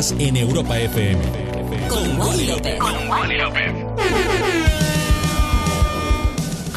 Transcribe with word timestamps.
en 0.00 0.34
Europa 0.34 0.78
FM. 0.78 1.20
Con 1.88 2.18
Wally 2.18 2.46
López. 2.46 2.78
Con 2.78 3.08
Wally 3.08 3.36
López. 3.36 3.72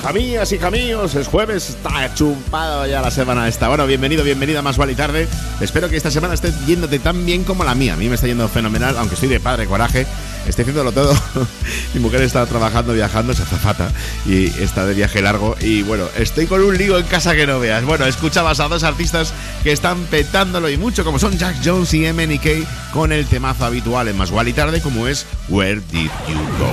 Jamías 0.02 0.52
y 0.52 0.60
jamíos, 0.60 1.16
es 1.16 1.28
jueves, 1.30 1.70
está 1.70 2.14
chupado 2.14 2.86
ya 2.86 3.02
la 3.02 3.12
semana 3.12 3.48
esta. 3.48 3.70
Bueno, 3.70 3.88
bienvenido, 3.88 4.26
bienvenida 4.26 4.62
Más 4.62 4.78
Wally 4.78 4.96
Tarde. 4.96 5.30
Espero 5.62 5.88
que 5.90 5.96
esta 5.96 6.12
semana 6.12 6.34
esté 6.34 6.52
yéndote 6.68 7.00
tan 7.00 7.26
bien 7.26 7.46
como 7.46 7.64
la 7.64 7.74
mía. 7.76 7.94
A 7.94 7.96
mí 7.96 8.10
me 8.10 8.16
está 8.16 8.28
yendo 8.28 8.50
fenomenal, 8.50 8.98
aunque 8.98 9.14
estoy 9.14 9.30
de 9.30 9.40
padre 9.40 9.68
coraje 9.68 10.06
estoy 10.48 10.64
haciéndolo 10.64 10.92
todo. 10.92 11.16
Mi 11.94 12.00
mujer 12.00 12.22
está 12.22 12.46
trabajando, 12.46 12.94
viajando, 12.94 13.34
es 13.34 13.40
azafata 13.40 13.90
y 14.26 14.46
está 14.62 14.86
de 14.86 14.94
viaje 14.94 15.22
largo. 15.22 15.56
Y 15.60 15.84
bueno, 15.84 16.06
estoy 16.18 16.48
con 16.48 16.64
un 16.64 16.78
lío 16.78 16.98
en 16.98 17.06
casa 17.06 17.36
que 17.36 17.48
no 17.48 17.60
veas. 17.60 17.84
Bueno, 17.86 18.06
escuchabas 18.06 18.60
a 18.60 18.68
dos 18.68 18.84
artistas 18.84 19.34
que 19.64 19.72
están 19.72 20.04
petándolo 20.06 20.70
y 20.70 20.78
mucho, 20.78 21.04
como 21.04 21.20
son 21.20 21.38
Jack 21.38 21.58
Jones 21.64 21.94
y 21.94 22.12
MNK, 22.12 22.68
con 22.94 23.12
el 23.12 23.26
temazo 23.26 23.66
habitual 23.66 24.08
en 24.08 24.18
Más 24.18 24.32
y 24.46 24.54
Tarde, 24.54 24.80
como 24.82 25.08
es 25.08 25.26
Where 25.50 25.82
Did 25.92 26.10
You 26.28 26.36
Go. 26.60 26.72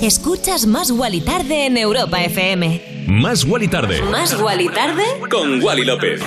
Escuchas 0.00 0.66
Más 0.66 0.90
y 0.90 1.20
Tarde 1.20 1.66
en 1.66 1.76
Europa 1.76 2.22
FM. 2.22 3.06
Más 3.08 3.44
y 3.44 3.68
Tarde. 3.68 4.02
Más 4.02 4.34
y 4.58 4.68
Tarde 4.68 5.04
con 5.30 5.62
Wally 5.62 5.84
López. 5.84 6.20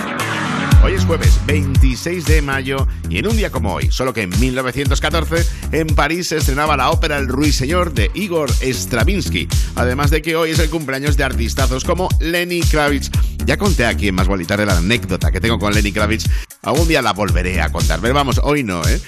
Hoy 0.84 0.94
es 0.94 1.04
jueves 1.04 1.40
26 1.48 2.26
de 2.26 2.44
mayo 2.44 2.88
y 3.10 3.18
en 3.18 3.28
un 3.28 3.36
día 3.36 3.50
como 3.50 3.74
hoy, 3.74 3.90
solo 3.90 4.14
que 4.14 4.22
en 4.22 4.40
1914, 4.40 5.44
en 5.72 5.88
París 5.88 6.28
se 6.28 6.38
estrenaba 6.38 6.78
la 6.78 6.92
ópera 6.92 7.18
El 7.18 7.28
Ruiseñor 7.28 7.92
de 7.92 8.12
Igor 8.14 8.52
Stravinsky. 8.62 9.48
Además 9.76 10.12
de 10.12 10.22
que 10.22 10.36
hoy 10.36 10.52
es 10.52 10.60
el 10.60 10.70
cumpleaños 10.70 11.18
de 11.18 11.24
artistazos 11.24 11.84
como 11.84 12.08
Lenny 12.20 12.62
Kravitz. 12.62 13.10
Ya 13.46 13.58
conté 13.58 13.88
aquí 13.88 14.10
en 14.10 14.16
Más 14.16 14.28
Bolitar 14.28 14.60
de 14.60 14.68
la 14.68 14.78
anécdota 14.78 15.32
que 15.32 15.42
tengo 15.42 15.58
con 15.58 15.74
Lenny 15.74 15.92
Kravitz. 15.92 16.30
Algún 16.66 16.88
día 16.88 17.02
la 17.02 17.14
volveré 17.14 17.62
a 17.62 17.72
contar, 17.72 18.00
pero 18.02 18.14
vamos, 18.14 18.42
hoy 18.44 18.64
no, 18.64 18.82
¿eh? 18.88 19.00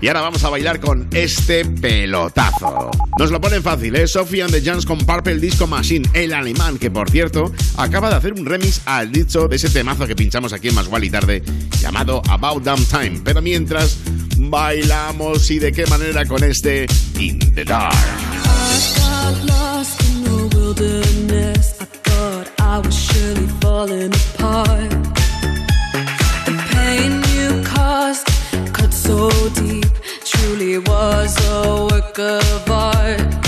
Y 0.00 0.06
ahora 0.06 0.20
vamos 0.20 0.44
a 0.44 0.48
bailar 0.48 0.78
con 0.78 1.08
este 1.12 1.64
pelotazo. 1.64 2.90
Nos 3.18 3.30
lo 3.30 3.40
ponen 3.40 3.62
fácil, 3.62 3.96
¿eh? 3.96 4.06
Sophie 4.06 4.42
and 4.42 4.52
the 4.52 4.62
Jans 4.62 4.86
con 4.86 4.98
Purple 4.98 5.38
Disco 5.38 5.66
Machine, 5.66 6.08
el 6.14 6.32
alemán, 6.32 6.78
que 6.78 6.90
por 6.90 7.10
cierto 7.10 7.52
acaba 7.76 8.08
de 8.08 8.14
hacer 8.14 8.32
un 8.32 8.46
remix 8.46 8.80
al 8.86 9.10
dicho 9.10 9.48
de 9.48 9.56
ese 9.56 9.68
temazo 9.70 10.06
que 10.06 10.14
pinchamos 10.14 10.52
aquí 10.52 10.68
en 10.68 10.76
Más 10.76 10.88
y 11.02 11.10
Tarde, 11.10 11.42
llamado 11.80 12.22
About 12.28 12.62
Damn 12.62 12.84
Time. 12.84 13.20
Pero 13.24 13.42
mientras 13.42 13.98
bailamos 14.38 15.50
y 15.50 15.58
de 15.58 15.72
qué 15.72 15.84
manera 15.86 16.24
con 16.26 16.44
este 16.44 16.86
In 17.18 17.38
the 17.54 17.64
Dark. 17.64 17.96
So 28.92 29.28
deep 29.54 29.86
truly 30.24 30.78
was 30.78 31.36
a 31.48 31.88
work 31.90 32.18
of 32.20 32.70
art. 32.70 33.47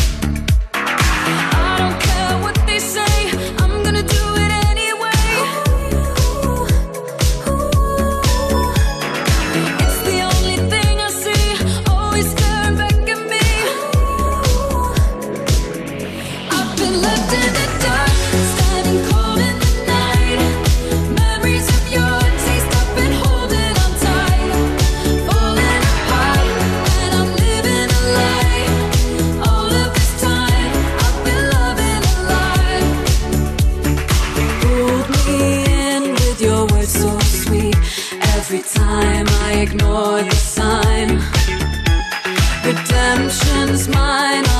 It's 43.80 43.88
mine. 43.88 44.59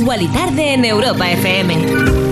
Más 0.00 0.20
y 0.20 0.26
Tarde 0.26 0.74
en 0.74 0.84
Europa 0.84 1.30
FM. 1.30 1.76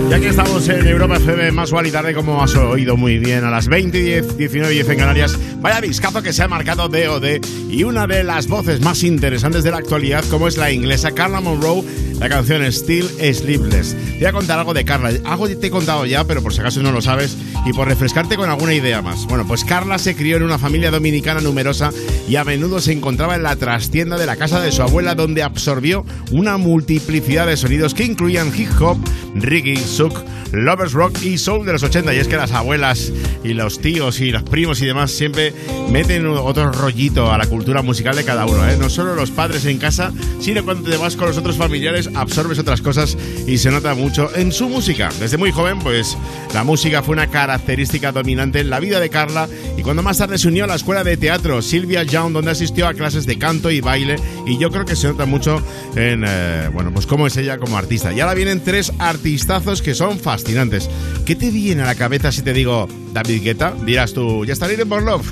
Ya 0.09 0.19
que 0.19 0.27
estamos 0.27 0.67
en 0.67 0.85
Europa 0.85 1.15
FM 1.15 1.51
Más 1.53 1.71
y 1.71 1.91
Tarde, 1.91 2.13
como 2.13 2.43
has 2.43 2.53
oído 2.55 2.97
muy 2.97 3.19
bien, 3.19 3.45
a 3.45 3.51
las 3.51 3.69
20 3.69 3.97
y 3.97 4.01
10, 4.01 4.37
19 4.37 4.73
y 4.73 4.75
10 4.77 4.89
en 4.89 4.97
Canarias, 4.97 5.39
vaya 5.61 5.79
discazo 5.79 6.21
que 6.21 6.33
se 6.33 6.43
ha 6.43 6.49
marcado 6.49 6.89
DOD 6.89 7.41
y 7.69 7.83
una 7.85 8.05
de 8.05 8.25
las 8.25 8.47
voces 8.47 8.81
más 8.81 9.03
interesantes 9.03 9.63
de 9.63 9.71
la 9.71 9.77
actualidad, 9.77 10.25
como 10.29 10.49
es 10.49 10.57
la 10.57 10.71
inglesa 10.71 11.11
Carla 11.11 11.39
Monroe, 11.39 11.83
la 12.19 12.27
canción 12.27 12.69
Still 12.69 13.07
Sleepless. 13.33 13.95
Te 13.95 14.17
voy 14.17 14.25
a 14.25 14.33
contar 14.33 14.59
algo 14.59 14.73
de 14.73 14.83
Carla. 14.83 15.11
Algo 15.23 15.47
te 15.47 15.67
he 15.67 15.71
contado 15.71 16.05
ya, 16.05 16.25
pero 16.25 16.41
por 16.41 16.53
si 16.53 16.59
acaso 16.59 16.83
no 16.83 16.91
lo 16.91 17.01
sabes 17.01 17.37
y 17.65 17.73
por 17.73 17.87
refrescarte 17.87 18.35
con 18.35 18.49
alguna 18.49 18.73
idea 18.73 19.01
más. 19.01 19.25
Bueno, 19.25 19.45
pues 19.47 19.63
Carla 19.63 19.97
se 19.97 20.15
crió 20.15 20.37
en 20.37 20.43
una 20.43 20.57
familia 20.57 20.91
dominicana 20.91 21.41
numerosa 21.41 21.91
y 22.27 22.35
a 22.35 22.43
menudo 22.43 22.79
se 22.79 22.91
encontraba 22.91 23.35
en 23.35 23.43
la 23.43 23.55
trastienda 23.55 24.17
de 24.17 24.25
la 24.25 24.35
casa 24.35 24.59
de 24.59 24.71
su 24.71 24.81
abuela 24.81 25.15
donde 25.15 25.43
absorbió 25.43 26.05
una 26.31 26.57
multiplicidad 26.57 27.47
de 27.47 27.57
sonidos 27.57 27.93
que 27.93 28.03
incluían 28.03 28.51
hip 28.55 28.69
hop, 28.81 28.97
reggae, 29.35 29.77
souk, 29.77 30.19
lovers 30.51 30.93
rock 30.93 31.21
y 31.23 31.37
soul 31.37 31.65
de 31.65 31.73
los 31.73 31.83
80 31.83 32.13
y 32.13 32.19
es 32.19 32.27
que 32.27 32.37
las 32.37 32.51
abuelas 32.51 33.11
y 33.43 33.53
los 33.53 33.79
tíos 33.79 34.19
y 34.21 34.31
los 34.31 34.43
primos 34.43 34.81
y 34.81 34.85
demás 34.85 35.11
siempre 35.11 35.53
meten 35.89 36.25
otro 36.25 36.71
rollito 36.71 37.31
a 37.31 37.37
la 37.37 37.45
cultura 37.45 37.81
musical 37.81 38.15
de 38.15 38.23
cada 38.23 38.45
uno, 38.45 38.67
¿eh? 38.67 38.77
no 38.77 38.89
solo 38.89 39.15
los 39.15 39.31
padres 39.31 39.65
en 39.65 39.77
casa, 39.77 40.11
sino 40.39 40.63
cuando 40.63 40.89
te 40.89 40.97
vas 40.97 41.15
con 41.15 41.27
los 41.27 41.37
otros 41.37 41.57
familiares 41.57 42.09
absorbes 42.15 42.59
otras 42.59 42.81
cosas 42.81 43.17
y 43.47 43.57
se 43.57 43.71
nota 43.71 43.93
mucho 43.95 44.29
en 44.35 44.51
su 44.51 44.69
música. 44.69 45.09
Desde 45.19 45.37
muy 45.37 45.51
joven 45.51 45.79
pues 45.79 46.17
la 46.53 46.63
música 46.63 47.03
fue 47.03 47.13
una 47.13 47.27
característica 47.27 48.11
dominante 48.11 48.59
en 48.59 48.69
la 48.69 48.79
vida 48.79 48.99
de 48.99 49.09
Carla 49.09 49.47
y 49.77 49.81
cuando 49.81 50.03
más 50.03 50.17
tarde 50.17 50.37
se 50.37 50.47
unió 50.47 50.63
a 50.63 50.67
la 50.67 50.75
escuela 50.75 51.03
de 51.03 51.17
teatro 51.17 51.61
Sylvia 51.61 52.03
Young 52.03 52.33
donde 52.33 52.51
asistió 52.51 52.87
a 52.87 52.93
clases 52.93 53.25
de 53.25 53.37
canto 53.37 53.71
y 53.71 53.81
baile 53.81 54.15
y 54.45 54.57
yo 54.57 54.71
creo 54.71 54.85
que 54.85 54.95
se 54.95 55.07
nota 55.07 55.25
mucho 55.25 55.61
en 55.95 56.23
eh, 56.27 56.69
bueno 56.73 56.91
pues 56.93 57.05
cómo 57.05 57.27
es 57.27 57.37
ella 57.37 57.57
como 57.57 57.77
artista. 57.77 58.13
Y 58.13 58.19
ahora 58.19 58.33
vienen 58.33 58.63
tres 58.63 58.91
artistazos 58.99 59.81
que 59.81 59.93
son 59.93 60.19
fascinantes. 60.19 60.89
¿Qué 61.25 61.35
te 61.35 61.51
viene 61.51 61.81
a 61.83 61.85
la 61.85 61.95
cabeza 61.95 62.31
si 62.31 62.41
te 62.41 62.51
digo 62.53 62.87
David 63.13 63.43
Guetta? 63.43 63.73
Dirás 63.85 64.13
tú, 64.13 64.43
ya 64.45 64.53
está 64.53 64.71
en 64.71 64.89
por 64.89 65.01
Love. 65.03 65.31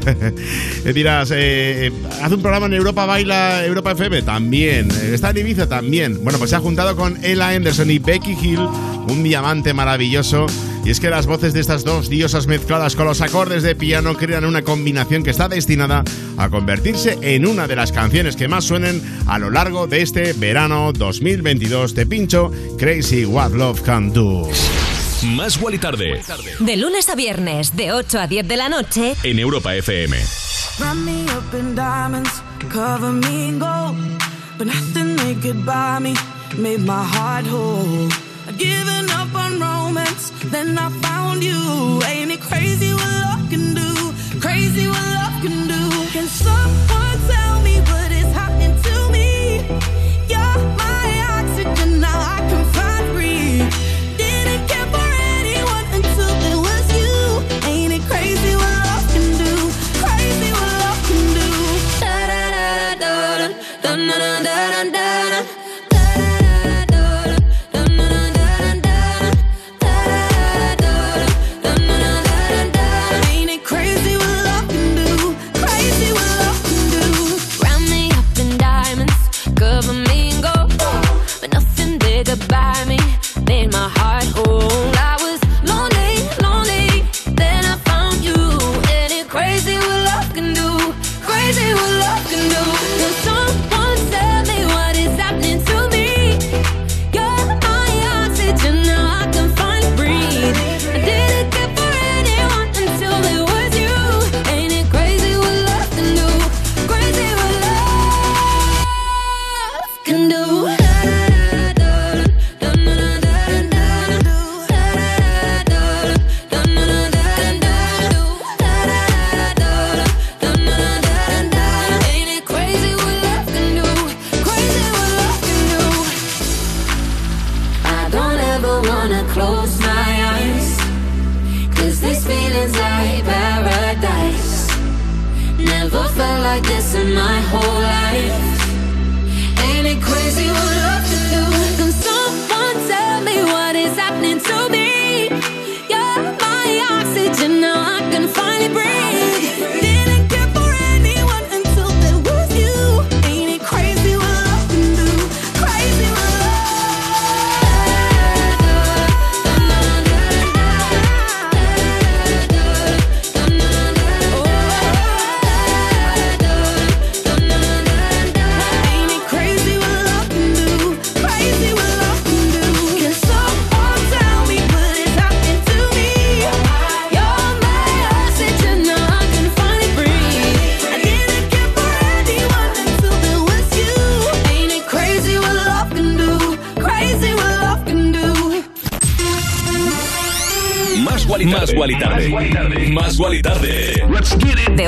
Dirás, 0.93 1.31
eh, 1.31 1.87
eh, 1.87 1.91
haz 2.21 2.31
un 2.31 2.41
programa 2.41 2.67
en 2.67 2.73
Europa 2.73 3.05
Baila 3.05 3.65
Europa 3.65 3.91
FM 3.91 4.21
también. 4.21 4.89
Está 4.89 5.31
en 5.31 5.37
Ibiza 5.39 5.67
también. 5.67 6.23
Bueno, 6.23 6.39
pues 6.39 6.51
se 6.51 6.55
ha 6.55 6.59
juntado 6.59 6.95
con 6.95 7.17
Ella 7.23 7.49
Anderson 7.49 7.91
y 7.91 7.99
Becky 7.99 8.37
Hill, 8.41 8.59
un 9.09 9.21
diamante 9.23 9.73
maravilloso 9.73 10.47
y 10.83 10.89
es 10.89 10.99
que 10.99 11.09
las 11.09 11.27
voces 11.27 11.53
de 11.53 11.59
estas 11.59 11.83
dos 11.83 12.09
diosas 12.09 12.47
mezcladas 12.47 12.95
con 12.95 13.05
los 13.05 13.21
acordes 13.21 13.61
de 13.61 13.75
piano 13.75 14.15
crean 14.15 14.45
una 14.45 14.63
combinación 14.63 15.23
que 15.23 15.29
está 15.29 15.47
destinada 15.47 16.03
a 16.37 16.49
convertirse 16.49 17.17
en 17.21 17.45
una 17.45 17.67
de 17.67 17.75
las 17.75 17.91
canciones 17.91 18.35
que 18.35 18.47
más 18.47 18.63
suenen 18.63 19.01
a 19.27 19.37
lo 19.37 19.51
largo 19.51 19.87
de 19.87 20.01
este 20.01 20.33
verano 20.33 20.91
2022. 20.93 21.93
de 21.93 22.05
pincho 22.05 22.51
Crazy 22.79 23.25
What 23.25 23.51
Love 23.51 23.81
Can 23.81 24.11
Do. 24.11 24.49
Más 25.23 25.59
y 25.71 25.77
tarde. 25.77 26.21
De 26.59 26.77
lunes 26.77 27.09
a 27.09 27.15
viernes, 27.15 27.75
de 27.75 27.91
8 27.91 28.19
a 28.19 28.27
10 28.27 28.47
de 28.47 28.57
la 28.57 28.69
noche. 28.69 29.15
En 29.23 29.37
Europa 29.39 29.75
FM. 29.75 30.17
Giving 38.57 39.09
up 39.11 39.33
on 39.33 39.59
romance, 39.59 40.31
then 40.51 40.77
I 40.77 40.89
found 41.01 41.41
you. 41.43 42.01
Ain't 42.05 42.31
it 42.31 42.41
crazy 42.41 42.93
what 42.93 43.07
love 43.07 43.49
can 43.49 43.73
do? 43.73 44.13
Crazy 44.39 44.87
what 44.87 45.01
love 45.01 45.41
can 45.41 45.67
do. 45.67 45.89
Can 46.11 46.27
someone 46.27 46.90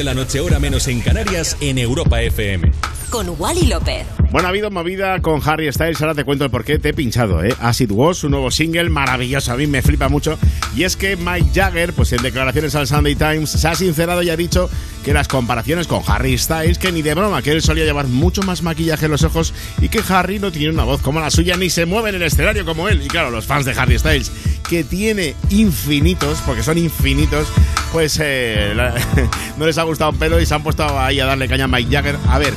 De 0.00 0.06
8 0.06 0.12
a 0.12 0.14
10 0.14 0.14
de 0.14 0.14
la 0.14 0.14
noche, 0.14 0.40
hora 0.40 0.58
menos 0.58 0.88
en 0.88 1.00
Canarias, 1.00 1.56
en 1.60 1.76
Europa 1.78 2.22
FM. 2.22 2.72
Con 3.10 3.28
Wally 3.38 3.66
López. 3.66 4.06
Bueno, 4.30 4.46
ha 4.46 4.50
habido 4.50 4.70
movida 4.70 5.20
con 5.20 5.40
Harry 5.44 5.70
Styles. 5.72 6.00
Ahora 6.00 6.14
te 6.14 6.24
cuento 6.24 6.44
el 6.44 6.50
por 6.50 6.64
qué 6.64 6.78
te 6.78 6.90
he 6.90 6.94
pinchado, 6.94 7.42
¿eh? 7.42 7.52
Acid 7.60 7.90
Was, 7.90 8.18
su 8.18 8.28
nuevo 8.30 8.50
single, 8.52 8.88
maravilloso. 8.88 9.52
A 9.52 9.56
mí 9.56 9.66
me 9.66 9.82
flipa 9.82 10.08
mucho. 10.08 10.38
Y 10.76 10.84
es 10.84 10.96
que 10.96 11.16
Mike 11.16 11.50
Jagger, 11.52 11.92
pues 11.92 12.12
en 12.12 12.22
declaraciones 12.22 12.74
al 12.76 12.86
Sunday 12.86 13.16
Times, 13.16 13.50
se 13.50 13.66
ha 13.66 13.74
sincerado 13.74 14.22
y 14.22 14.30
ha 14.30 14.36
dicho 14.36 14.70
que 15.04 15.12
las 15.12 15.26
comparaciones 15.26 15.88
con 15.88 16.02
Harry 16.06 16.38
Styles, 16.38 16.78
que 16.78 16.92
ni 16.92 17.02
de 17.02 17.14
broma, 17.14 17.42
que 17.42 17.50
él 17.50 17.60
solía 17.62 17.84
llevar 17.84 18.06
mucho 18.06 18.42
más 18.42 18.62
maquillaje 18.62 19.06
en 19.06 19.10
los 19.10 19.24
ojos 19.24 19.52
y 19.80 19.88
que 19.88 20.00
Harry 20.08 20.38
no 20.38 20.52
tiene 20.52 20.72
una 20.72 20.84
voz 20.84 21.02
como 21.02 21.18
la 21.20 21.30
suya 21.30 21.56
ni 21.56 21.68
se 21.68 21.86
mueve 21.86 22.10
en 22.10 22.14
el 22.16 22.22
escenario 22.22 22.64
como 22.64 22.88
él. 22.88 23.02
Y 23.04 23.08
claro, 23.08 23.30
los 23.30 23.44
fans 23.46 23.64
de 23.66 23.72
Harry 23.72 23.98
Styles, 23.98 24.30
que 24.68 24.84
tiene 24.84 25.34
infinitos, 25.50 26.38
porque 26.46 26.62
son 26.62 26.78
infinitos, 26.78 27.48
pues 27.92 28.20
eh, 28.22 28.72
la- 28.76 28.94
no 29.60 29.66
les 29.66 29.76
ha 29.76 29.82
gustado 29.82 30.10
un 30.10 30.16
pelo 30.16 30.40
y 30.40 30.46
se 30.46 30.54
han 30.54 30.62
puesto 30.62 30.98
ahí 30.98 31.20
a 31.20 31.26
darle 31.26 31.46
caña 31.46 31.64
a 31.64 31.68
Mike 31.68 31.94
Jagger. 31.94 32.16
A 32.28 32.38
ver. 32.38 32.54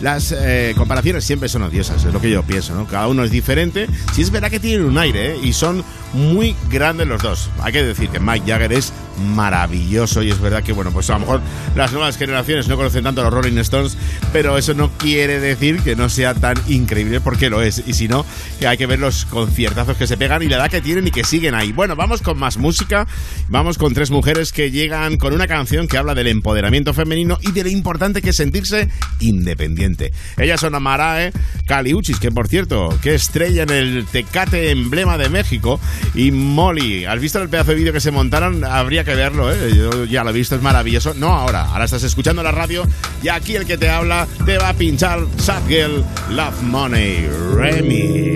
Las 0.00 0.30
eh, 0.30 0.74
comparaciones 0.76 1.24
siempre 1.24 1.48
son 1.48 1.62
odiosas, 1.62 2.04
es 2.04 2.12
lo 2.12 2.20
que 2.20 2.28
yo 2.28 2.42
pienso, 2.42 2.74
¿no? 2.74 2.86
Cada 2.86 3.08
uno 3.08 3.24
es 3.24 3.30
diferente. 3.30 3.88
Sí 4.12 4.20
es 4.20 4.30
verdad 4.30 4.50
que 4.50 4.60
tienen 4.60 4.84
un 4.84 4.98
aire, 4.98 5.32
¿eh? 5.32 5.38
Y 5.42 5.54
son 5.54 5.82
muy 6.12 6.54
grandes 6.70 7.06
los 7.06 7.22
dos. 7.22 7.50
Hay 7.62 7.72
que 7.72 7.82
decir 7.82 8.10
que 8.10 8.20
Mike 8.20 8.44
Jagger 8.46 8.74
es 8.74 8.92
maravilloso 9.18 10.22
y 10.22 10.30
es 10.30 10.40
verdad 10.40 10.62
que, 10.62 10.72
bueno, 10.72 10.90
pues 10.92 11.10
a 11.10 11.14
lo 11.14 11.20
mejor 11.20 11.40
las 11.74 11.92
nuevas 11.92 12.16
generaciones 12.16 12.68
no 12.68 12.76
conocen 12.76 13.04
tanto 13.04 13.20
a 13.20 13.24
los 13.24 13.32
Rolling 13.32 13.58
Stones, 13.58 13.96
pero 14.32 14.58
eso 14.58 14.74
no 14.74 14.90
quiere 14.98 15.40
decir 15.40 15.80
que 15.80 15.96
no 15.96 16.08
sea 16.08 16.34
tan 16.34 16.56
increíble 16.68 17.20
porque 17.20 17.50
lo 17.50 17.62
es. 17.62 17.82
Y 17.86 17.94
si 17.94 18.08
no, 18.08 18.24
que 18.58 18.66
hay 18.66 18.76
que 18.76 18.86
ver 18.86 18.98
los 18.98 19.24
conciertazos 19.26 19.96
que 19.96 20.06
se 20.06 20.16
pegan 20.16 20.42
y 20.42 20.48
la 20.48 20.56
edad 20.56 20.70
que 20.70 20.80
tienen 20.80 21.06
y 21.06 21.10
que 21.10 21.24
siguen 21.24 21.54
ahí. 21.54 21.72
Bueno, 21.72 21.96
vamos 21.96 22.22
con 22.22 22.38
más 22.38 22.56
música. 22.56 23.06
Vamos 23.48 23.78
con 23.78 23.94
tres 23.94 24.10
mujeres 24.10 24.52
que 24.52 24.70
llegan 24.70 25.16
con 25.16 25.34
una 25.34 25.46
canción 25.46 25.88
que 25.88 25.98
habla 25.98 26.14
del 26.14 26.28
empoderamiento 26.28 26.94
femenino 26.94 27.38
y 27.42 27.52
de 27.52 27.64
lo 27.64 27.70
importante 27.70 28.22
que 28.22 28.30
es 28.30 28.36
sentirse 28.36 28.88
independiente. 29.20 30.12
Ellas 30.36 30.60
son 30.60 30.74
Amarae 30.74 31.32
Caliuchis, 31.66 32.18
que 32.18 32.30
por 32.30 32.48
cierto, 32.48 32.96
que 33.02 33.14
estrella 33.14 33.62
en 33.62 33.70
el 33.70 34.06
Tecate 34.06 34.70
emblema 34.70 35.18
de 35.18 35.28
México, 35.28 35.80
y 36.14 36.30
Molly. 36.30 37.04
¿Has 37.04 37.20
visto 37.20 37.40
el 37.40 37.48
pedazo 37.48 37.70
de 37.70 37.76
vídeo 37.76 37.92
que 37.92 38.00
se 38.00 38.10
montaron? 38.10 38.64
Habría 38.64 39.04
que 39.06 39.14
verlo, 39.14 39.52
¿eh? 39.52 39.72
Yo 39.74 40.04
ya 40.04 40.24
lo 40.24 40.30
he 40.30 40.32
visto, 40.32 40.56
es 40.56 40.62
maravilloso. 40.62 41.14
No 41.14 41.28
ahora, 41.28 41.66
ahora 41.70 41.84
estás 41.84 42.02
escuchando 42.02 42.42
la 42.42 42.50
radio 42.50 42.84
y 43.22 43.28
aquí 43.28 43.54
el 43.54 43.64
que 43.64 43.78
te 43.78 43.88
habla 43.88 44.26
te 44.44 44.58
va 44.58 44.70
a 44.70 44.74
pinchar 44.74 45.20
Sad 45.38 45.62
Girl 45.68 46.04
Love 46.30 46.60
Money 46.62 47.28
Remy. 47.54 48.34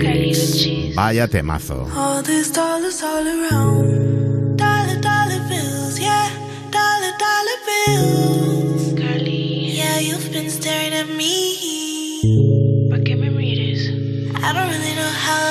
Vaya 0.95 1.27
temazo. 1.27 1.87
All 1.95 2.23
these 2.23 2.51
dollars 2.53 3.03
all 3.03 3.27
around. 3.27 4.57
Dollar, 4.57 4.99
dollar 5.01 5.41
bills, 5.49 5.99
yeah. 5.99 6.29
Dollar, 6.71 7.13
dollar 7.19 7.59
bills. 7.67 8.93
Carly, 8.97 9.73
Yeah, 9.75 9.99
you've 9.99 10.31
been 10.31 10.49
staring 10.49 10.93
at 10.93 11.07
me. 11.09 12.87
¿para 12.89 13.03
qué 13.03 13.15
me 13.17 13.29
mires? 13.29 13.89
I 14.41 14.53
don't 14.53 14.69
really 14.69 14.95
know 14.95 15.11
how 15.27 15.50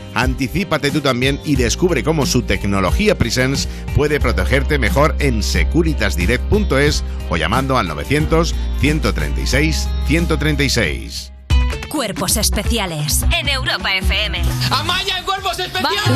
Anticípate 0.13 0.91
tú 0.91 1.01
también 1.01 1.39
y 1.45 1.55
descubre 1.55 2.03
cómo 2.03 2.25
su 2.25 2.41
tecnología 2.41 3.17
Presence 3.17 3.67
puede 3.95 4.19
protegerte 4.19 4.77
mejor 4.77 5.15
en 5.19 5.43
securitasdirect.es 5.43 7.03
o 7.29 7.37
llamando 7.37 7.77
al 7.77 7.87
900 7.87 8.55
136 8.79 9.87
136. 10.07 11.30
Cuerpos 11.91 12.37
especiales 12.37 13.23
en 13.37 13.49
Europa 13.49 13.93
FM. 13.95 14.41
¡Amaya 14.71 15.17
en 15.17 15.25
cuerpos 15.25 15.59
especiales! 15.59 16.09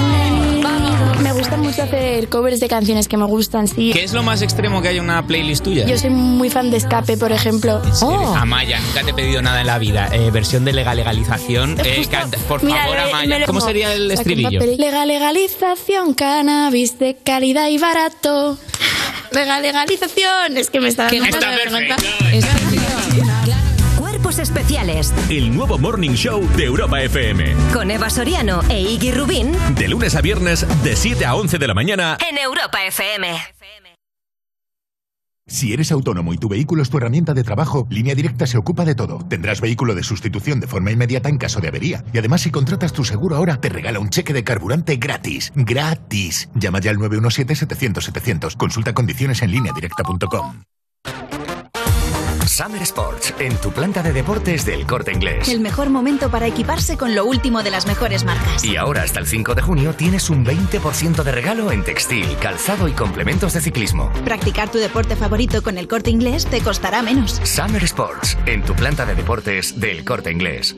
Me 1.22 1.34
gusta 1.34 1.58
mucho 1.58 1.84
hacer 1.84 2.30
covers 2.30 2.60
de 2.62 2.68
canciones 2.70 3.08
que 3.10 3.18
me 3.18 3.26
gustan, 3.26 3.68
sí. 3.68 3.92
¿Qué 3.94 4.04
es 4.06 4.14
lo 4.14 4.24
más 4.24 4.42
extremo 4.42 4.82
que 4.82 4.88
hay 4.90 4.98
en 4.98 5.04
una 5.04 5.28
playlist 5.28 5.64
tuya? 5.66 5.86
Yo 5.86 5.98
soy 5.98 6.12
muy 6.12 6.50
fan 6.50 6.72
de 6.72 6.78
Escape, 6.78 7.18
por 7.18 7.32
ejemplo. 7.34 7.82
Oh. 8.02 8.36
Amaya, 8.38 8.80
nunca 8.80 9.04
te 9.04 9.12
he 9.12 9.14
pedido 9.14 9.42
nada 9.42 9.62
en 9.62 9.68
la 9.68 9.78
vida. 9.78 10.08
Eh, 10.14 10.32
versión 10.32 10.64
de 10.64 10.72
legal 10.74 10.96
legalización. 10.96 11.78
Eh, 11.84 12.06
canta- 12.10 12.38
por 12.48 12.64
Mira, 12.64 12.84
favor, 12.84 12.98
Amaya. 13.00 13.40
lo- 13.40 13.46
¿Cómo 13.46 13.60
sería 13.62 13.92
el 13.94 14.10
estribillo? 14.12 14.60
Legal 14.78 15.08
legalización, 15.10 16.14
cannabis 16.14 16.98
de 17.00 17.18
calidad 17.22 17.68
y 17.68 17.78
barato. 17.78 18.58
Legal 19.32 19.62
legalización. 19.62 20.56
Es 20.58 20.70
que 20.70 20.80
me 20.80 20.88
está 20.88 21.04
dando 21.06 21.18
un 21.24 21.30
poco 21.30 21.38
Está 21.38 21.50
de 21.52 21.58
vergüenza. 21.58 21.96
Especiales 24.46 25.12
El 25.28 25.56
nuevo 25.56 25.80
Morning 25.80 26.12
Show 26.12 26.48
de 26.56 26.66
Europa 26.66 27.02
FM. 27.02 27.56
con 27.74 27.90
Eva 27.90 28.12
Soriano 28.12 28.62
e 28.70 28.80
Iggy 28.80 29.12
Rubín 29.12 29.52
De 29.74 29.88
lunes 29.88 30.14
a 30.16 30.22
viernes, 30.22 30.68
de 30.84 30.96
7 30.96 31.26
a 31.26 31.34
11 31.34 31.58
de 31.58 31.68
la 31.68 31.74
mañana. 31.74 32.16
en 32.30 32.38
Europa 32.38 32.86
FM. 32.86 33.28
Si 35.48 35.74
eres 35.74 35.92
autónomo 35.92 36.32
y 36.34 36.38
tu 36.38 36.48
vehículo 36.48 36.84
es 36.84 36.92
tu 36.92 36.98
herramienta 36.98 37.34
de 37.34 37.44
trabajo, 37.44 37.88
Línea 37.90 38.14
Directa 38.14 38.46
se 38.46 38.58
ocupa 38.60 38.86
de 38.86 38.94
todo. 38.94 39.26
Tendrás 39.28 39.62
vehículo 39.62 39.96
de 39.96 40.04
sustitución 40.04 40.60
de 40.60 40.68
forma 40.68 40.92
inmediata 40.92 41.30
en 41.30 41.38
caso 41.40 41.60
de 41.60 41.68
avería. 41.68 42.04
Y 42.14 42.18
además, 42.20 42.42
si 42.42 42.52
contratas 42.52 42.94
tu 42.94 43.04
seguro 43.04 43.36
ahora, 43.36 43.60
te 43.62 43.70
regala 43.70 44.00
un 44.00 44.10
cheque 44.10 44.34
de 44.34 44.44
carburante 44.44 44.96
gratis. 44.98 45.52
¡Gratis! 45.56 46.50
Llama 46.56 46.80
ya 46.82 46.92
al 46.92 46.98
917-700-700. 46.98 48.58
Consulta 48.58 48.94
condiciones 48.94 49.42
en 49.44 49.52
lineadirecta.com. 49.52 50.64
Summer 52.56 52.82
Sports, 52.84 53.34
en 53.38 53.54
tu 53.58 53.70
planta 53.74 54.02
de 54.02 54.14
deportes 54.14 54.66
del 54.66 54.88
corte 54.88 55.12
inglés. 55.12 55.50
El 55.50 55.60
mejor 55.60 55.90
momento 55.90 56.32
para 56.32 56.48
equiparse 56.48 56.96
con 56.96 57.14
lo 57.14 57.26
último 57.26 57.64
de 57.64 57.70
las 57.70 57.86
mejores 57.86 58.24
marcas. 58.24 58.64
Y 58.64 58.78
ahora 58.78 59.04
hasta 59.04 59.20
el 59.20 59.28
5 59.28 59.56
de 59.56 59.62
junio 59.62 59.94
tienes 59.94 60.30
un 60.30 60.46
20% 60.46 61.22
de 61.22 61.32
regalo 61.34 61.74
en 61.74 61.84
textil, 61.84 62.26
calzado 62.40 62.88
y 62.88 62.94
complementos 62.94 63.52
de 63.52 63.60
ciclismo. 63.60 64.10
Practicar 64.24 64.72
tu 64.72 64.78
deporte 64.78 65.18
favorito 65.18 65.62
con 65.62 65.78
el 65.78 65.90
corte 65.90 66.12
inglés 66.12 66.46
te 66.46 66.62
costará 66.62 67.02
menos. 67.02 67.42
Summer 67.44 67.84
Sports, 67.84 68.38
en 68.46 68.64
tu 68.64 68.74
planta 68.74 69.06
de 69.06 69.16
deportes 69.16 69.78
del 69.78 70.06
corte 70.06 70.32
inglés. 70.32 70.78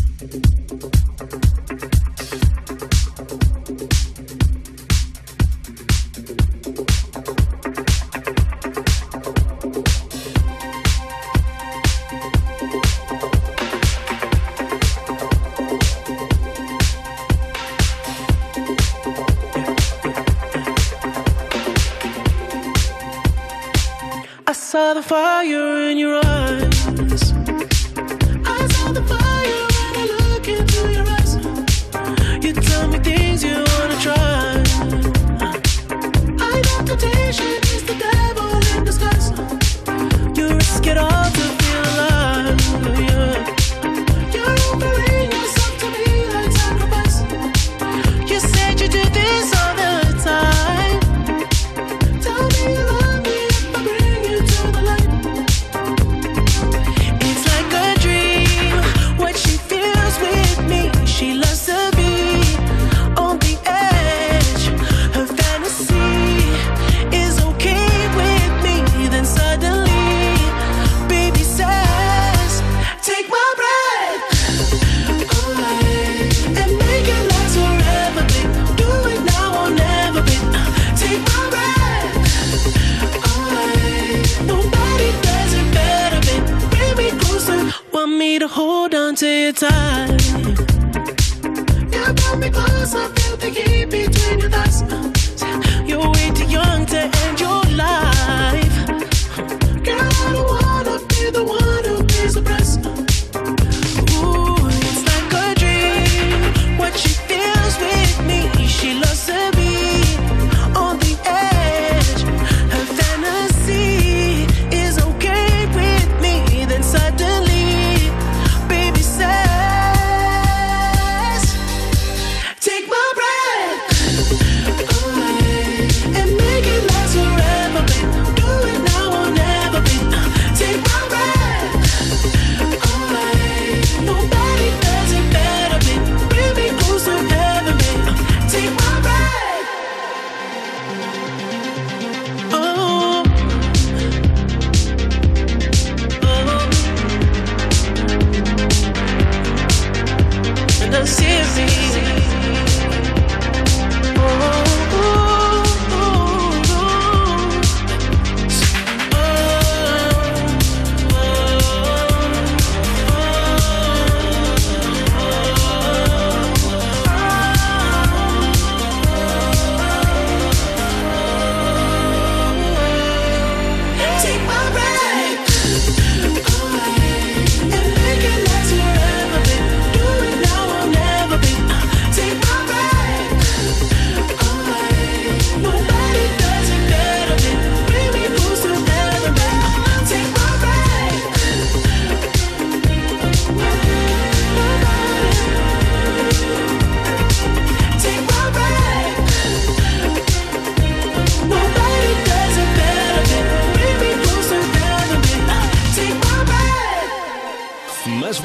Fire 25.11 25.60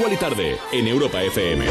Más 0.07 0.13
Wally 0.13 0.21
Tarde 0.21 0.57
en 0.71 0.87
Europa 0.87 1.21
FM. 1.21 1.65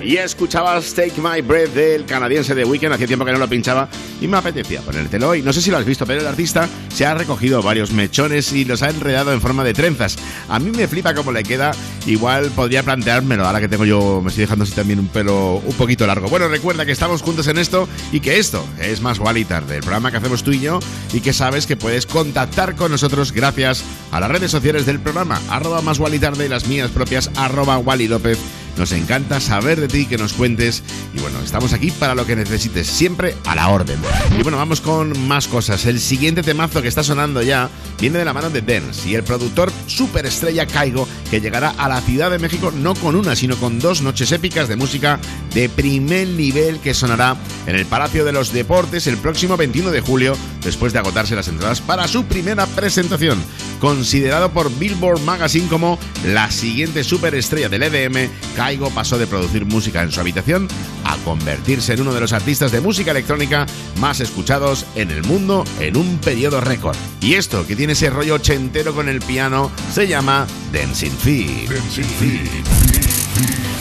Y 0.00 0.16
escuchabas 0.18 0.94
Take 0.94 1.14
My 1.20 1.40
Breath 1.40 1.70
del 1.70 2.04
canadiense 2.04 2.54
de 2.54 2.64
Weekend. 2.64 2.92
Hacía 2.92 3.08
tiempo 3.08 3.24
que 3.24 3.32
no 3.32 3.38
lo 3.38 3.48
pinchaba 3.48 3.88
y 4.20 4.28
me 4.28 4.36
apetecía 4.36 4.80
ponértelo 4.80 5.30
hoy. 5.30 5.42
No 5.42 5.52
sé 5.52 5.60
si 5.60 5.72
lo 5.72 5.78
has 5.78 5.84
visto, 5.84 6.06
pero 6.06 6.20
el 6.20 6.26
artista 6.26 6.68
se 6.94 7.04
ha 7.04 7.14
recogido 7.14 7.62
varios 7.62 7.90
mechones 7.90 8.52
y 8.52 8.64
los 8.64 8.82
ha 8.82 8.90
enredado 8.90 9.32
en 9.32 9.40
forma 9.40 9.64
de 9.64 9.74
trenzas. 9.74 10.16
A 10.48 10.60
mí 10.60 10.70
me 10.70 10.86
flipa 10.86 11.14
cómo 11.14 11.32
le 11.32 11.42
queda. 11.42 11.72
Igual 12.06 12.50
podría 12.50 12.84
planteármelo 12.84 13.44
ahora 13.44 13.60
que 13.60 13.68
tengo 13.68 13.86
yo, 13.86 14.20
me 14.22 14.28
estoy 14.28 14.42
dejando 14.42 14.64
así 14.64 14.74
también 14.74 15.00
un 15.00 15.08
pelo 15.08 15.62
un 15.64 15.74
poquito 15.74 16.06
largo. 16.06 16.28
Bueno, 16.28 16.46
recuerda 16.46 16.86
que 16.86 16.92
estamos 16.92 17.22
juntos 17.22 17.48
en 17.48 17.58
esto 17.58 17.88
y 18.12 18.20
que 18.20 18.38
esto 18.38 18.64
es 18.80 19.00
Más 19.00 19.18
Wally 19.18 19.46
Tarde, 19.46 19.76
el 19.76 19.82
programa 19.82 20.10
que 20.10 20.18
hacemos 20.18 20.44
tú 20.44 20.52
y 20.52 20.60
yo 20.60 20.78
y 21.12 21.20
que 21.20 21.32
sabes 21.32 21.66
que 21.66 21.76
puedes 21.76 22.06
contactar 22.06 22.76
con 22.76 22.92
nosotros 22.92 23.32
gracias 23.32 23.82
a 24.12 24.20
las 24.20 24.30
redes 24.30 24.50
sociales 24.50 24.86
del 24.86 25.00
programa, 25.00 25.40
arroba 25.48 25.80
Más 25.80 25.98
Wally 25.98 26.18
Tarde 26.18 26.46
y 26.46 26.48
las 26.48 26.68
mías 26.68 26.90
propias, 26.90 27.30
arroba 27.36 27.63
Wally 27.64 28.08
López. 28.08 28.63
Nos 28.76 28.92
encanta 28.92 29.40
saber 29.40 29.80
de 29.80 29.88
ti, 29.88 30.06
que 30.06 30.18
nos 30.18 30.32
cuentes. 30.32 30.82
Y 31.14 31.20
bueno, 31.20 31.38
estamos 31.40 31.72
aquí 31.72 31.90
para 31.92 32.14
lo 32.14 32.26
que 32.26 32.36
necesites, 32.36 32.86
siempre 32.86 33.34
a 33.44 33.54
la 33.54 33.68
orden. 33.68 33.98
Y 34.38 34.42
bueno, 34.42 34.58
vamos 34.58 34.80
con 34.80 35.26
más 35.26 35.46
cosas. 35.46 35.86
El 35.86 36.00
siguiente 36.00 36.42
temazo 36.42 36.82
que 36.82 36.88
está 36.88 37.02
sonando 37.02 37.42
ya 37.42 37.70
viene 38.00 38.18
de 38.18 38.24
la 38.24 38.32
mano 38.32 38.50
de 38.50 38.62
Dance 38.62 39.08
y 39.08 39.14
el 39.14 39.22
productor 39.22 39.72
superestrella 39.86 40.66
Caigo, 40.66 41.06
que 41.30 41.40
llegará 41.40 41.70
a 41.78 41.88
la 41.88 42.00
Ciudad 42.00 42.30
de 42.30 42.38
México 42.38 42.72
no 42.74 42.94
con 42.94 43.14
una, 43.14 43.36
sino 43.36 43.56
con 43.56 43.78
dos 43.78 44.02
noches 44.02 44.32
épicas 44.32 44.68
de 44.68 44.76
música 44.76 45.18
de 45.54 45.68
primer 45.68 46.28
nivel 46.28 46.80
que 46.80 46.94
sonará 46.94 47.36
en 47.66 47.76
el 47.76 47.86
Palacio 47.86 48.24
de 48.24 48.32
los 48.32 48.52
Deportes 48.52 49.06
el 49.06 49.18
próximo 49.18 49.56
21 49.56 49.90
de 49.90 50.00
julio, 50.00 50.36
después 50.62 50.92
de 50.92 50.98
agotarse 50.98 51.36
las 51.36 51.48
entradas 51.48 51.80
para 51.80 52.08
su 52.08 52.24
primera 52.24 52.66
presentación. 52.66 53.42
Considerado 53.80 54.50
por 54.50 54.76
Billboard 54.78 55.20
Magazine 55.20 55.68
como 55.68 55.98
la 56.26 56.50
siguiente 56.50 57.04
superestrella 57.04 57.68
del 57.68 57.82
EDM, 57.82 58.30
Caigo 58.64 58.88
pasó 58.88 59.18
de 59.18 59.26
producir 59.26 59.66
música 59.66 60.02
en 60.02 60.10
su 60.10 60.20
habitación 60.20 60.68
a 61.04 61.18
convertirse 61.18 61.92
en 61.92 62.00
uno 62.00 62.14
de 62.14 62.20
los 62.20 62.32
artistas 62.32 62.72
de 62.72 62.80
música 62.80 63.10
electrónica 63.10 63.66
más 64.00 64.20
escuchados 64.20 64.86
en 64.94 65.10
el 65.10 65.22
mundo 65.22 65.64
en 65.80 65.98
un 65.98 66.16
periodo 66.16 66.62
récord. 66.62 66.96
Y 67.20 67.34
esto, 67.34 67.66
que 67.66 67.76
tiene 67.76 67.92
ese 67.92 68.08
rollo 68.08 68.36
ochentero 68.36 68.94
con 68.94 69.10
el 69.10 69.20
piano, 69.20 69.70
se 69.92 70.08
llama 70.08 70.46
Dancing 70.72 71.10
Feet. 71.10 71.68
Dancing 71.68 72.04
Feet. 72.04 72.64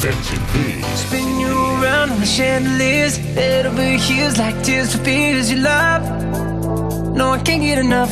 Dancing 0.04 0.46
Feet. 0.52 0.86
Spin 0.98 1.40
you 1.40 1.48
around 1.82 2.12
on 2.12 2.20
the 2.20 2.26
chandeliers, 2.26 3.16
head 3.16 3.66
over 3.66 3.98
heels 3.98 4.38
like 4.38 4.62
tears 4.64 4.94
for 4.94 5.02
fears 5.06 5.50
you 5.50 5.62
love. 5.62 6.04
No, 7.16 7.32
I 7.32 7.42
can't 7.42 7.62
get 7.62 7.78
enough. 7.78 8.12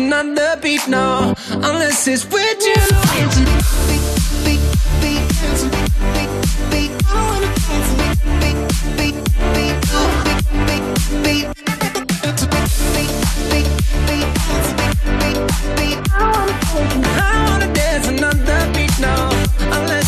another 0.00 0.56
beat, 0.62 0.86
no, 0.88 1.34
unless 1.50 2.06
it's 2.08 2.24
with 2.24 2.60
you. 2.62 2.74
Dance. 3.20 3.36
I 16.22 17.46
wanna 17.48 17.72
dance, 17.74 18.06
beat, 18.06 18.92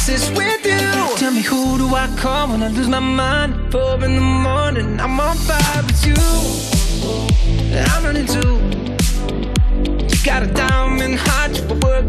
it's 0.08 0.28
with 0.30 0.66
you. 0.66 1.16
Tell 1.16 1.32
me 1.32 1.42
who 1.42 1.78
do 1.78 1.94
I 1.94 2.06
call 2.18 2.48
when 2.48 2.62
I 2.62 2.68
lose 2.68 2.88
my 2.88 3.00
mind? 3.00 3.72
Four 3.72 4.04
in 4.04 4.14
the 4.14 4.20
morning, 4.20 5.00
I'm 5.00 5.20
on 5.20 5.36
fire 5.36 5.82
with 5.86 6.06
you. 6.06 6.14
I'm 7.74 8.04
running 8.04 8.26
too. 8.26 8.91
Got 10.24 10.44
a 10.44 10.46
diamond 10.46 11.16
heart, 11.16 11.58
you 11.58 11.66
work. 11.80 12.04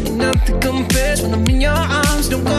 Ain't 0.00 0.16
nothing 0.16 0.60
compares 0.60 1.20
when 1.20 1.34
I'm 1.34 1.46
in 1.46 1.60
your 1.60 1.72
arms. 1.72 2.28
Don't 2.30 2.42
go, 2.42 2.52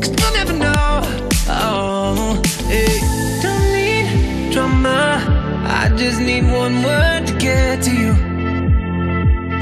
cause 0.00 0.14
you'll 0.18 0.32
never 0.34 0.52
know. 0.52 1.00
Oh, 1.48 2.42
hey. 2.66 3.00
Don't 3.42 3.72
need 3.72 4.52
drama. 4.52 5.24
I 5.66 5.88
just 5.96 6.20
need 6.20 6.44
one 6.44 6.82
word 6.82 7.26
to 7.26 7.38
get 7.38 7.82
to 7.84 7.90
you. 7.90 8.12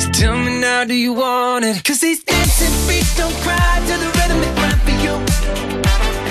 So 0.01 0.11
tell 0.11 0.37
me 0.37 0.61
now, 0.61 0.83
do 0.85 0.95
you 0.95 1.13
want 1.13 1.65
it? 1.65 1.85
Cause 1.85 2.01
these 2.01 2.25
dancing 2.25 2.75
feet 2.89 3.07
don't 3.17 3.35
cry 3.45 3.81
to 3.87 3.95
the 4.03 4.09
rhythm 4.19 4.41
they 4.41 4.53
cry 4.61 4.75
for 4.85 4.97
you. 5.05 5.15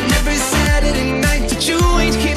And 0.03 0.11
every 0.19 0.35
Saturday 0.35 1.21
night 1.21 1.49
that 1.49 1.67
you 1.69 1.79
ain't 1.99 2.17
keep 2.17 2.34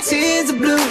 Tears 0.09 0.49
are 0.49 0.57
blue. 0.57 0.89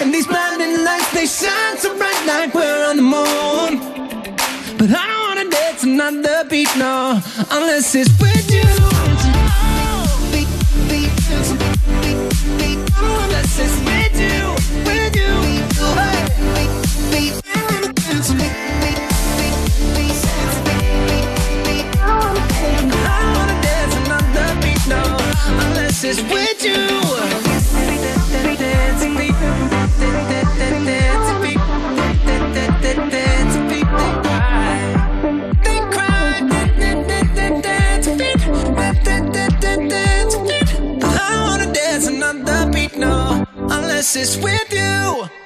And 0.00 0.12
these 0.12 0.26
blinding 0.26 0.84
lights, 0.84 1.10
they 1.12 1.26
shine 1.26 1.78
so 1.78 1.96
bright 1.96 2.22
like 2.26 2.52
we're 2.52 2.86
on 2.90 2.96
the 2.96 3.02
moon. 3.02 3.72
But 4.76 4.90
I 4.90 5.06
don't 5.08 5.22
wanna 5.28 5.48
dance 5.50 5.84
another 5.84 6.44
beat, 6.50 6.68
no, 6.76 7.18
unless 7.50 7.94
it's 7.94 8.10
with 8.20 8.50
you. 8.52 8.60
Unless. 13.26 13.54
I 23.06 23.20
don't 23.20 23.34
wanna 23.38 23.56
dance 23.62 23.94
another 24.02 24.48
beat, 24.60 24.82
no, 24.88 25.02
unless 25.64 26.04
it's 26.04 26.20
with 26.30 26.62
you. 26.64 27.03
No, 42.96 43.46
unless 43.56 44.16
it's 44.16 44.36
with 44.36 44.72
you. 44.72 45.43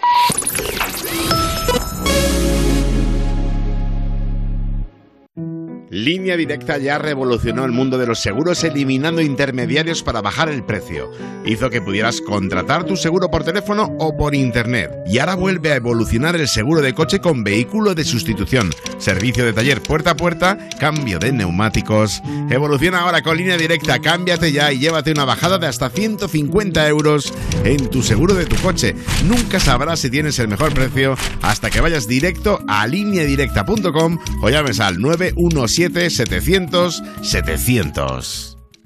Línea 6.08 6.38
Directa 6.38 6.78
ya 6.78 6.96
revolucionó 6.96 7.66
el 7.66 7.72
mundo 7.72 7.98
de 7.98 8.06
los 8.06 8.20
seguros 8.20 8.64
eliminando 8.64 9.20
intermediarios 9.20 10.02
para 10.02 10.22
bajar 10.22 10.48
el 10.48 10.64
precio. 10.64 11.10
Hizo 11.44 11.68
que 11.68 11.82
pudieras 11.82 12.22
contratar 12.22 12.84
tu 12.84 12.96
seguro 12.96 13.30
por 13.30 13.44
teléfono 13.44 13.94
o 13.98 14.16
por 14.16 14.34
internet. 14.34 14.90
Y 15.06 15.18
ahora 15.18 15.34
vuelve 15.34 15.70
a 15.70 15.76
evolucionar 15.76 16.34
el 16.34 16.48
seguro 16.48 16.80
de 16.80 16.94
coche 16.94 17.18
con 17.18 17.44
vehículo 17.44 17.94
de 17.94 18.04
sustitución, 18.04 18.70
servicio 18.96 19.44
de 19.44 19.52
taller 19.52 19.82
puerta 19.82 20.12
a 20.12 20.16
puerta, 20.16 20.56
cambio 20.80 21.18
de 21.18 21.30
neumáticos. 21.30 22.22
Evoluciona 22.48 23.00
ahora 23.00 23.20
con 23.20 23.36
Línea 23.36 23.58
Directa, 23.58 23.98
cámbiate 23.98 24.50
ya 24.50 24.72
y 24.72 24.78
llévate 24.78 25.12
una 25.12 25.26
bajada 25.26 25.58
de 25.58 25.66
hasta 25.66 25.90
150 25.90 26.88
euros 26.88 27.34
en 27.64 27.90
tu 27.90 28.02
seguro 28.02 28.32
de 28.32 28.46
tu 28.46 28.56
coche. 28.56 28.94
Nunca 29.26 29.60
sabrás 29.60 30.00
si 30.00 30.08
tienes 30.08 30.38
el 30.38 30.48
mejor 30.48 30.72
precio 30.72 31.16
hasta 31.42 31.68
que 31.68 31.82
vayas 31.82 32.08
directo 32.08 32.60
a 32.66 32.86
lineadirecta.com 32.86 34.18
o 34.40 34.48
llames 34.48 34.80
al 34.80 34.98
917 35.02 35.97
700 35.98 37.02
700. 37.22 38.57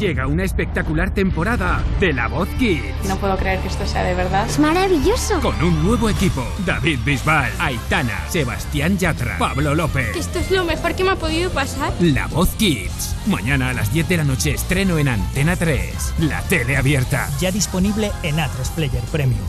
Llega 0.00 0.26
una 0.26 0.44
espectacular 0.44 1.12
temporada 1.12 1.84
de 2.00 2.14
La 2.14 2.28
Voz 2.28 2.48
Kids. 2.58 3.04
No 3.06 3.16
puedo 3.16 3.36
creer 3.36 3.60
que 3.60 3.68
esto 3.68 3.86
sea 3.86 4.02
de 4.02 4.14
verdad. 4.14 4.46
Es 4.48 4.58
maravilloso. 4.58 5.38
Con 5.42 5.62
un 5.62 5.84
nuevo 5.84 6.08
equipo. 6.08 6.42
David 6.64 7.00
Bisbal, 7.04 7.52
Aitana, 7.58 8.18
Sebastián 8.30 8.96
Yatra, 8.96 9.36
Pablo 9.36 9.74
López. 9.74 10.16
Esto 10.16 10.38
es 10.38 10.50
lo 10.50 10.64
mejor 10.64 10.94
que 10.94 11.04
me 11.04 11.10
ha 11.10 11.16
podido 11.16 11.50
pasar. 11.50 11.92
La 12.00 12.26
Voz 12.28 12.48
Kids. 12.56 13.14
Mañana 13.26 13.68
a 13.68 13.74
las 13.74 13.92
10 13.92 14.08
de 14.08 14.16
la 14.16 14.24
noche 14.24 14.54
estreno 14.54 14.96
en 14.96 15.08
Antena 15.08 15.54
3. 15.56 16.14
La 16.20 16.40
tele 16.44 16.78
abierta. 16.78 17.28
Ya 17.38 17.50
disponible 17.52 18.10
en 18.22 18.36
A3 18.36 18.70
Player 18.74 19.02
Premium. 19.12 19.44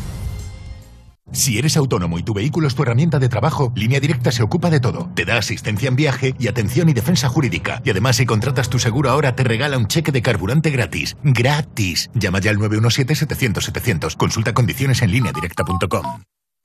Si 1.32 1.57
eres 1.57 1.77
autónomo 1.77 2.19
y 2.19 2.23
tu 2.23 2.34
vehículo 2.34 2.67
es 2.67 2.75
tu 2.75 2.84
herramienta 2.84 3.19
de 3.19 3.29
trabajo, 3.29 3.71
Línea 3.75 3.99
Directa 3.99 4.32
se 4.32 4.43
ocupa 4.43 4.69
de 4.69 4.79
todo. 4.79 5.09
Te 5.15 5.25
da 5.25 5.38
asistencia 5.38 5.88
en 5.88 5.95
viaje 5.95 6.36
y 6.39 6.47
atención 6.47 6.89
y 6.89 6.93
defensa 6.93 7.29
jurídica. 7.29 7.82
Y 7.86 7.89
además, 7.89 8.17
si 8.17 8.25
contratas 8.25 8.69
tu 8.69 8.79
seguro 8.79 9.09
ahora, 9.09 9.36
te 9.36 9.43
regala 9.43 9.77
un 9.77 9.88
cheque 9.88 10.11
de 10.11 10.21
carburante 10.21 10.69
gratis. 10.69 11.15
¡Gratis! 11.23 12.09
Llama 12.13 12.39
ya 12.39 12.51
al 12.51 12.57
917-700-700. 12.57 14.17
Consulta 14.17 14.53
condiciones 14.53 15.01
en 15.01 15.11
lineadirecta.com. 15.11 16.21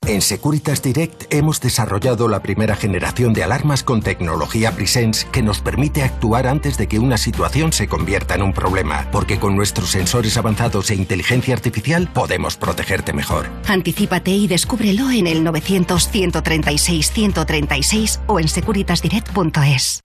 En 0.07 0.21
Securitas 0.21 0.81
Direct 0.81 1.31
hemos 1.33 1.59
desarrollado 1.59 2.29
la 2.29 2.41
primera 2.41 2.77
generación 2.77 3.33
de 3.33 3.43
alarmas 3.43 3.83
con 3.83 4.01
tecnología 4.01 4.71
Presence 4.71 5.27
que 5.33 5.41
nos 5.41 5.59
permite 5.59 6.01
actuar 6.01 6.47
antes 6.47 6.77
de 6.77 6.87
que 6.87 6.97
una 6.97 7.17
situación 7.17 7.73
se 7.73 7.89
convierta 7.89 8.35
en 8.35 8.41
un 8.41 8.53
problema, 8.53 9.09
porque 9.11 9.37
con 9.37 9.57
nuestros 9.57 9.89
sensores 9.89 10.37
avanzados 10.37 10.91
e 10.91 10.95
inteligencia 10.95 11.53
artificial 11.53 12.09
podemos 12.13 12.55
protegerte 12.55 13.11
mejor. 13.11 13.49
Anticípate 13.67 14.31
y 14.31 14.47
descúbrelo 14.47 15.11
en 15.11 15.27
el 15.27 15.45
900-136-136 15.45 18.21
o 18.27 18.39
en 18.39 18.47
securitasdirect.es. 18.47 19.99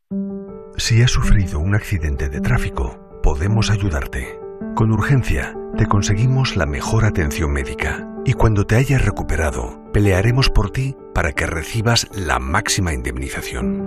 Si 0.79 1.01
has 1.01 1.13
sufrido 1.13 1.61
un 1.61 1.77
accidente 1.77 2.29
de 2.29 2.41
tráfico, 2.41 2.99
podemos 3.23 3.71
ayudarte. 3.71 4.37
Con 4.75 4.91
urgencia, 4.91 5.55
te 5.79 5.87
conseguimos 5.87 6.57
la 6.57 6.67
mejor 6.67 7.05
atención 7.05 7.53
médica. 7.53 8.09
Y 8.25 8.35
cuando 8.35 8.65
te 8.67 8.77
hayas 8.77 9.05
recuperado, 9.05 9.83
pelearemos 9.93 10.49
por 10.49 10.71
ti 10.71 10.97
para 11.13 11.33
que 11.33 11.45
recibas 11.47 12.07
la 12.15 12.39
máxima 12.39 12.95
indemnización. 12.95 13.83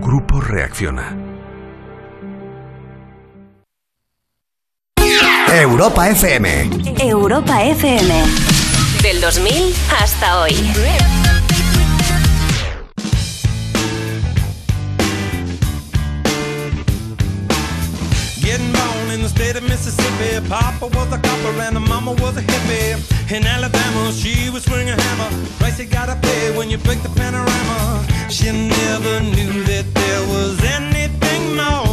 Grupo 0.00 0.40
Reacciona. 0.40 1.27
Europa 5.60 6.08
FM. 6.08 6.46
Europa 7.02 7.64
FM. 7.64 8.08
Del 9.02 9.20
2000 9.20 9.74
hasta 9.90 10.40
hoy. 10.40 10.54
Getting 18.40 18.72
born 18.72 19.10
in 19.10 19.22
the 19.22 19.28
state 19.28 19.56
of 19.56 19.64
Mississippi. 19.64 20.40
Papa 20.48 20.86
was 20.86 21.12
a 21.12 21.18
copper 21.18 21.60
and 21.60 21.74
the 21.74 21.80
mama 21.80 22.12
was 22.12 22.36
a 22.36 22.42
hippie. 22.42 22.94
In 23.32 23.44
Alabama, 23.44 24.12
she 24.12 24.50
was 24.50 24.62
swinging 24.62 24.90
a 24.90 25.02
hammer. 25.02 25.28
Price 25.58 25.80
you 25.80 25.86
gotta 25.86 26.14
pay 26.22 26.56
when 26.56 26.70
you 26.70 26.78
break 26.78 27.02
the 27.02 27.10
panorama. 27.10 28.06
She 28.30 28.52
never 28.52 29.20
knew 29.22 29.64
that 29.64 29.86
there 29.92 30.22
was 30.28 30.62
anything 30.62 31.56
more 31.56 31.87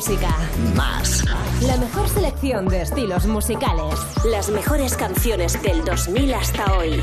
música. 0.00 0.34
Más. 0.74 1.22
La 1.60 1.76
mejor 1.76 2.08
selección 2.08 2.66
de 2.68 2.80
estilos 2.80 3.26
musicales. 3.26 4.00
Las 4.24 4.48
mejores 4.48 4.96
canciones 4.96 5.62
del 5.62 5.84
2000 5.84 6.32
hasta 6.32 6.78
hoy. 6.78 7.02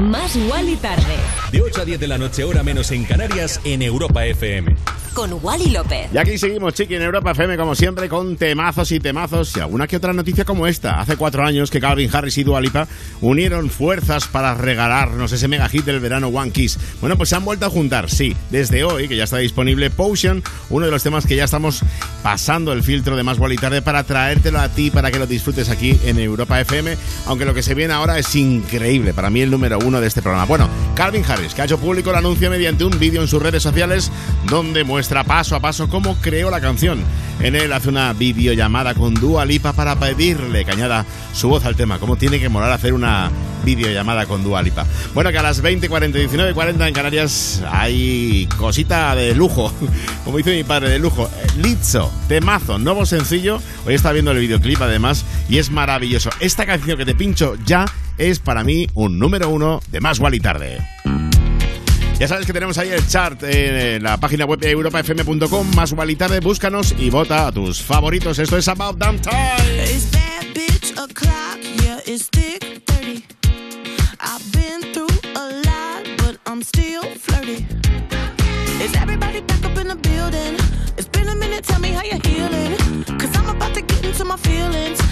Más 0.00 0.34
y 0.34 0.76
tarde. 0.76 1.04
De 1.52 1.62
8 1.62 1.82
a 1.82 1.84
10 1.84 2.00
de 2.00 2.08
la 2.08 2.18
noche, 2.18 2.42
hora 2.42 2.64
menos 2.64 2.90
en 2.90 3.04
Canarias, 3.04 3.60
en 3.62 3.80
Europa 3.80 4.26
FM. 4.26 4.74
Con 5.14 5.38
Wally 5.40 5.70
López. 5.70 6.08
Y 6.12 6.18
aquí 6.18 6.36
seguimos, 6.38 6.74
Chiqui, 6.74 6.96
en 6.96 7.02
Europa 7.02 7.30
FM, 7.30 7.56
como 7.56 7.76
siempre, 7.76 8.08
con 8.08 8.36
temazos 8.36 8.90
y 8.90 8.98
temazos 8.98 9.56
y 9.56 9.60
alguna 9.60 9.86
que 9.86 9.96
otra 9.96 10.12
noticia 10.12 10.44
como 10.44 10.66
esta. 10.66 11.00
Hace 11.00 11.16
cuatro 11.16 11.44
años 11.44 11.70
que 11.70 11.80
Calvin 11.80 12.10
Harris 12.12 12.36
y 12.36 12.42
Dua 12.42 12.60
Lipa 12.60 12.88
unieron 13.20 13.70
fuerzas 13.70 14.26
para 14.26 14.54
regalarnos 14.54 15.30
ese 15.30 15.46
mega 15.46 15.68
hit 15.68 15.84
del 15.84 16.00
verano 16.00 16.28
One 16.28 16.50
Kiss. 16.50 16.78
Bueno, 17.00 17.16
pues 17.16 17.28
se 17.28 17.36
han 17.36 17.44
vuelto 17.44 17.64
a 17.64 17.70
juntar, 17.70 18.10
sí. 18.10 18.36
Desde 18.50 18.82
hoy, 18.82 19.06
que 19.06 19.16
ya 19.16 19.24
está 19.24 19.38
disponible 19.38 19.88
Potion, 19.88 20.42
uno 20.68 20.86
de 20.86 20.90
los 20.90 21.04
temas 21.04 21.26
que 21.26 21.36
ya 21.36 21.44
estamos 21.44 21.82
pasando 22.24 22.72
el 22.72 22.82
filtro 22.82 23.14
de 23.14 23.22
Más 23.22 23.38
Wally 23.38 23.56
Tarde 23.56 23.82
para 23.82 24.02
traértelo 24.02 24.58
a 24.58 24.68
ti, 24.68 24.90
para 24.90 25.12
que 25.12 25.20
lo 25.20 25.28
disfrutes 25.28 25.70
aquí 25.70 25.96
en 26.04 26.18
Europa 26.18 26.60
FM. 26.60 26.96
Aunque 27.26 27.44
lo 27.44 27.54
que 27.54 27.62
se 27.62 27.74
viene 27.74 27.94
ahora 27.94 28.18
es 28.18 28.34
increíble. 28.34 29.14
Para 29.14 29.30
mí 29.30 29.42
el 29.42 29.50
número 29.50 29.78
uno 29.78 30.00
de 30.00 30.08
este 30.08 30.22
programa. 30.22 30.44
Bueno, 30.46 30.68
Calvin 30.96 31.24
Harris, 31.24 31.54
que 31.54 31.62
ha 31.62 31.66
hecho 31.66 31.78
público 31.78 32.10
el 32.10 32.16
anuncio 32.16 32.50
mediante 32.50 32.84
un 32.84 32.98
vídeo 32.98 33.22
en 33.22 33.28
sus 33.28 33.40
redes 33.40 33.62
sociales 33.62 34.10
donde 34.48 34.82
muestra 34.82 35.03
paso 35.08 35.54
a 35.54 35.60
paso 35.60 35.88
cómo 35.88 36.16
creó 36.16 36.50
la 36.50 36.60
canción. 36.60 37.00
En 37.40 37.56
él 37.56 37.72
hace 37.72 37.88
una 37.88 38.12
videollamada 38.12 38.94
con 38.94 39.14
Dua 39.14 39.44
Lipa 39.44 39.72
para 39.72 39.96
pedirle 39.96 40.64
que 40.64 40.70
añada 40.70 41.04
su 41.32 41.48
voz 41.48 41.64
al 41.64 41.76
tema. 41.76 41.98
¿Cómo 41.98 42.16
tiene 42.16 42.40
que 42.40 42.48
molar 42.48 42.72
hacer 42.72 42.94
una 42.94 43.30
videollamada 43.64 44.26
con 44.26 44.42
Dua 44.42 44.62
Lipa? 44.62 44.86
Bueno, 45.12 45.30
que 45.30 45.38
a 45.38 45.42
las 45.42 45.60
20, 45.60 45.88
40, 45.88 46.18
19, 46.18 46.54
40 46.54 46.88
en 46.88 46.94
Canarias 46.94 47.62
hay 47.70 48.48
cosita 48.56 49.14
de 49.14 49.34
lujo. 49.34 49.72
Como 50.24 50.38
dice 50.38 50.56
mi 50.56 50.64
padre, 50.64 50.88
de 50.88 50.98
lujo. 50.98 51.28
Lizzo, 51.58 52.10
temazo, 52.28 52.78
nuevo 52.78 53.04
sencillo. 53.04 53.60
Hoy 53.86 53.94
está 53.94 54.12
viendo 54.12 54.30
el 54.30 54.38
videoclip 54.38 54.80
además 54.80 55.24
y 55.48 55.58
es 55.58 55.70
maravilloso. 55.70 56.30
Esta 56.40 56.64
canción 56.64 56.96
que 56.96 57.04
te 57.04 57.14
pincho 57.14 57.56
ya 57.66 57.84
es 58.16 58.38
para 58.38 58.64
mí 58.64 58.86
un 58.94 59.18
número 59.18 59.50
uno 59.50 59.80
de 59.90 60.00
Más 60.00 60.20
y 60.32 60.40
Tarde. 60.40 60.78
Ya 62.18 62.28
sabes 62.28 62.46
que 62.46 62.52
tenemos 62.52 62.78
ahí 62.78 62.90
el 62.90 63.06
chart 63.06 63.42
en 63.42 64.02
la 64.02 64.16
página 64.18 64.44
web 64.44 64.58
de 64.60 64.70
europafm.com, 64.70 65.74
más 65.74 65.94
y 66.08 66.16
tarde, 66.16 66.40
búscanos 66.40 66.94
y 66.98 67.10
vota 67.10 67.48
a 67.48 67.52
tus 67.52 67.82
favoritos. 67.82 68.38
Esto 68.38 68.56
es 68.56 68.68
About 68.68 68.96
Damn 68.98 69.20
Time. 69.20 69.34
It's 69.82 70.10
bad 70.12 70.46
bitch 70.54 70.92
o'clock, 70.92 71.58
yeah, 71.82 72.00
it's 72.06 72.28
thick 72.30 72.82
30. 72.86 73.24
I've 74.20 74.52
been 74.52 74.80
through 74.92 75.08
a 75.34 75.44
lot, 75.66 76.04
but 76.18 76.38
I'm 76.46 76.62
still 76.62 77.02
flirty. 77.02 77.66
Is 78.80 78.94
everybody 78.96 79.40
back 79.40 79.64
up 79.64 79.76
in 79.76 79.88
the 79.88 79.96
building? 79.96 80.56
It's 80.96 81.08
been 81.08 81.28
a 81.28 81.34
minute, 81.34 81.64
tell 81.64 81.80
me 81.80 81.90
how 81.90 82.04
you're 82.04 82.22
healing. 82.24 82.76
Cause 83.18 83.36
I'm 83.36 83.48
about 83.48 83.74
to 83.74 83.82
get 83.82 84.04
into 84.04 84.24
my 84.24 84.36
feelings. 84.36 85.03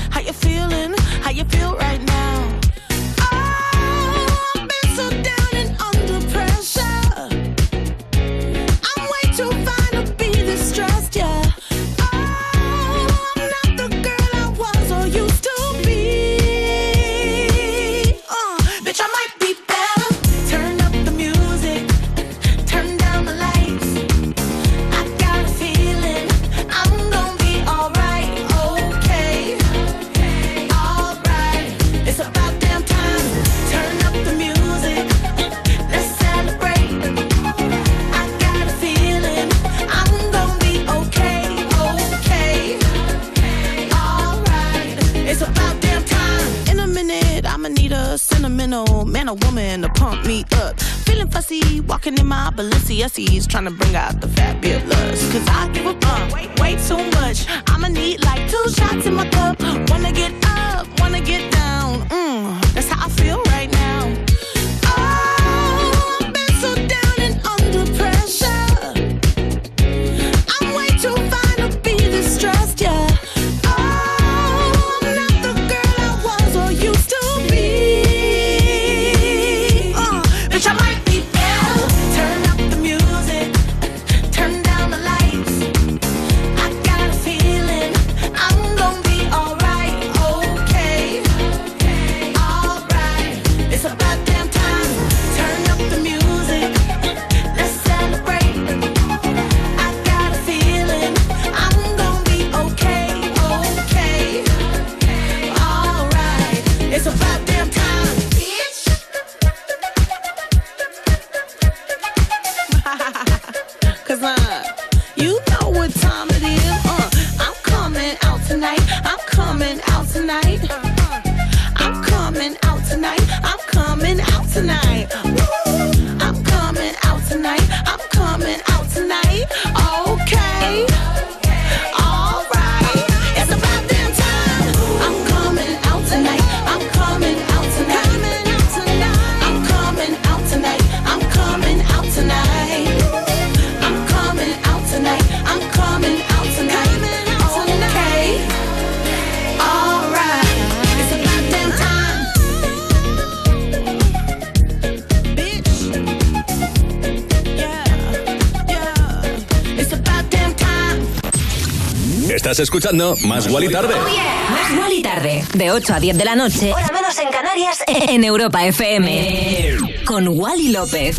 Escuchando 162.73 163.15
Más 163.27 163.47
Guali 163.49 163.69
Tarde. 163.69 163.95
Más 163.95 164.75
Guali 164.75 165.03
Tarde. 165.03 165.45
De 165.53 165.71
8 165.71 165.93
a 165.93 166.01
10 166.01 166.17
de 166.17 166.25
la 166.25 166.35
noche. 166.35 166.73
Hora 166.73 166.89
menos 166.91 167.19
en 167.19 167.29
Canarias. 167.29 167.85
En 167.87 168.25
Europa 168.25 168.65
FM. 168.65 169.77
Con 170.07 170.27
Wally 170.29 170.71
López. 170.71 171.19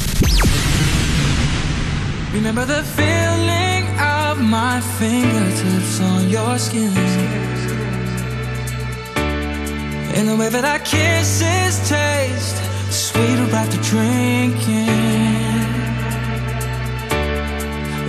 Remember 2.34 2.66
the 2.66 2.82
feeling 2.96 3.86
of 4.00 4.40
my 4.40 4.82
fingertips 4.98 6.02
on 6.02 6.28
your 6.32 6.58
skin. 6.58 6.92
And 10.16 10.28
the 10.28 10.36
way 10.36 10.50
that 10.50 10.66
our 10.66 10.80
kisses 10.80 11.78
taste 11.88 12.58
sweeter 12.90 13.56
after 13.56 13.78
drinking. 13.84 14.90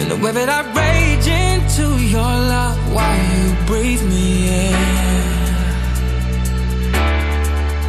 And 0.01 0.11
the 0.11 0.16
way 0.16 0.32
that 0.32 0.49
I 0.49 0.62
rage 0.72 1.26
into 1.28 2.03
your 2.03 2.22
love 2.22 2.84
while 2.95 3.22
you 3.34 3.45
breathe 3.66 4.03
me 4.09 4.26
in. 4.68 5.05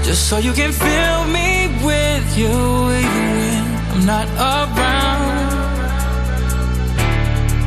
Just 0.03 0.27
so 0.29 0.37
you 0.37 0.53
can 0.53 0.71
fill 0.71 1.25
me 1.37 1.67
with 1.83 2.37
you 2.37 2.55
even 3.01 3.25
when 3.39 3.63
I'm 3.93 4.05
not 4.05 4.27
around. 4.51 5.55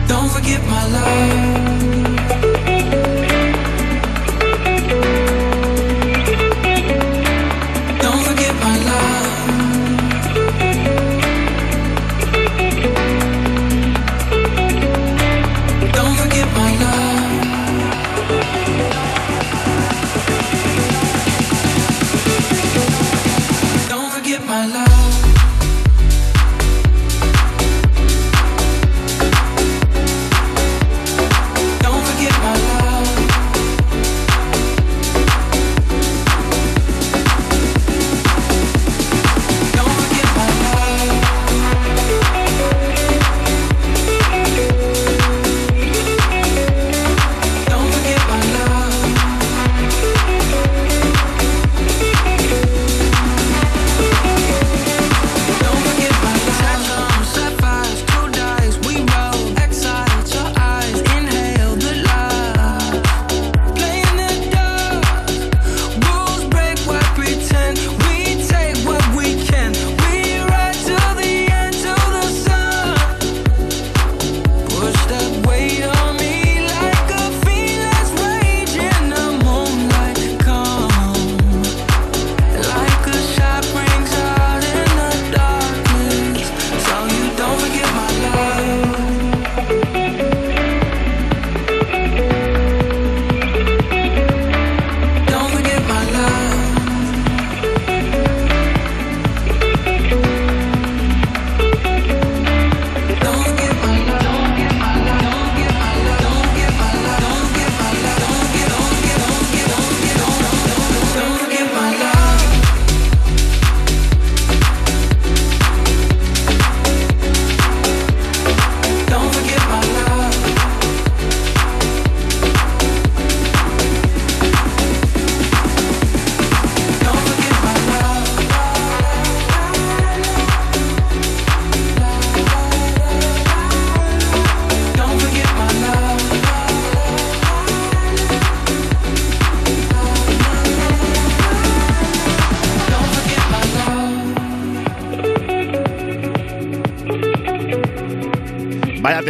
Don't 0.08 0.30
forget 0.30 0.60
my 0.66 0.84
love. 0.96 1.77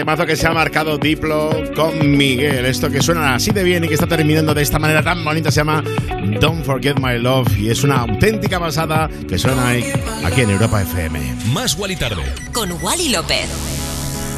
Temazo 0.08 0.24
que 0.24 0.36
se 0.36 0.46
ha 0.46 0.54
marcado 0.54 0.96
Diplo 0.96 1.50
con 1.76 2.16
Miguel. 2.16 2.64
Esto 2.64 2.88
que 2.88 3.02
suena 3.02 3.34
así 3.34 3.50
de 3.50 3.62
bien 3.62 3.84
y 3.84 3.88
que 3.88 3.94
está 3.94 4.06
terminando 4.06 4.54
de 4.54 4.62
esta 4.62 4.78
manera 4.78 5.02
tan 5.02 5.22
bonita 5.22 5.50
se 5.50 5.60
llama 5.60 5.84
Don't 6.40 6.64
Forget 6.64 6.98
My 6.98 7.18
Love 7.18 7.58
y 7.58 7.68
es 7.68 7.84
una 7.84 7.96
auténtica 7.96 8.58
basada 8.58 9.10
que 9.28 9.36
suena 9.36 9.68
ahí, 9.68 9.84
aquí 10.24 10.40
en 10.40 10.48
Europa 10.48 10.80
FM. 10.80 11.20
Más 11.52 11.76
Guali 11.76 11.96
Tarde. 11.96 12.22
Con 12.54 12.72
Wally 12.80 13.10
López. 13.10 13.50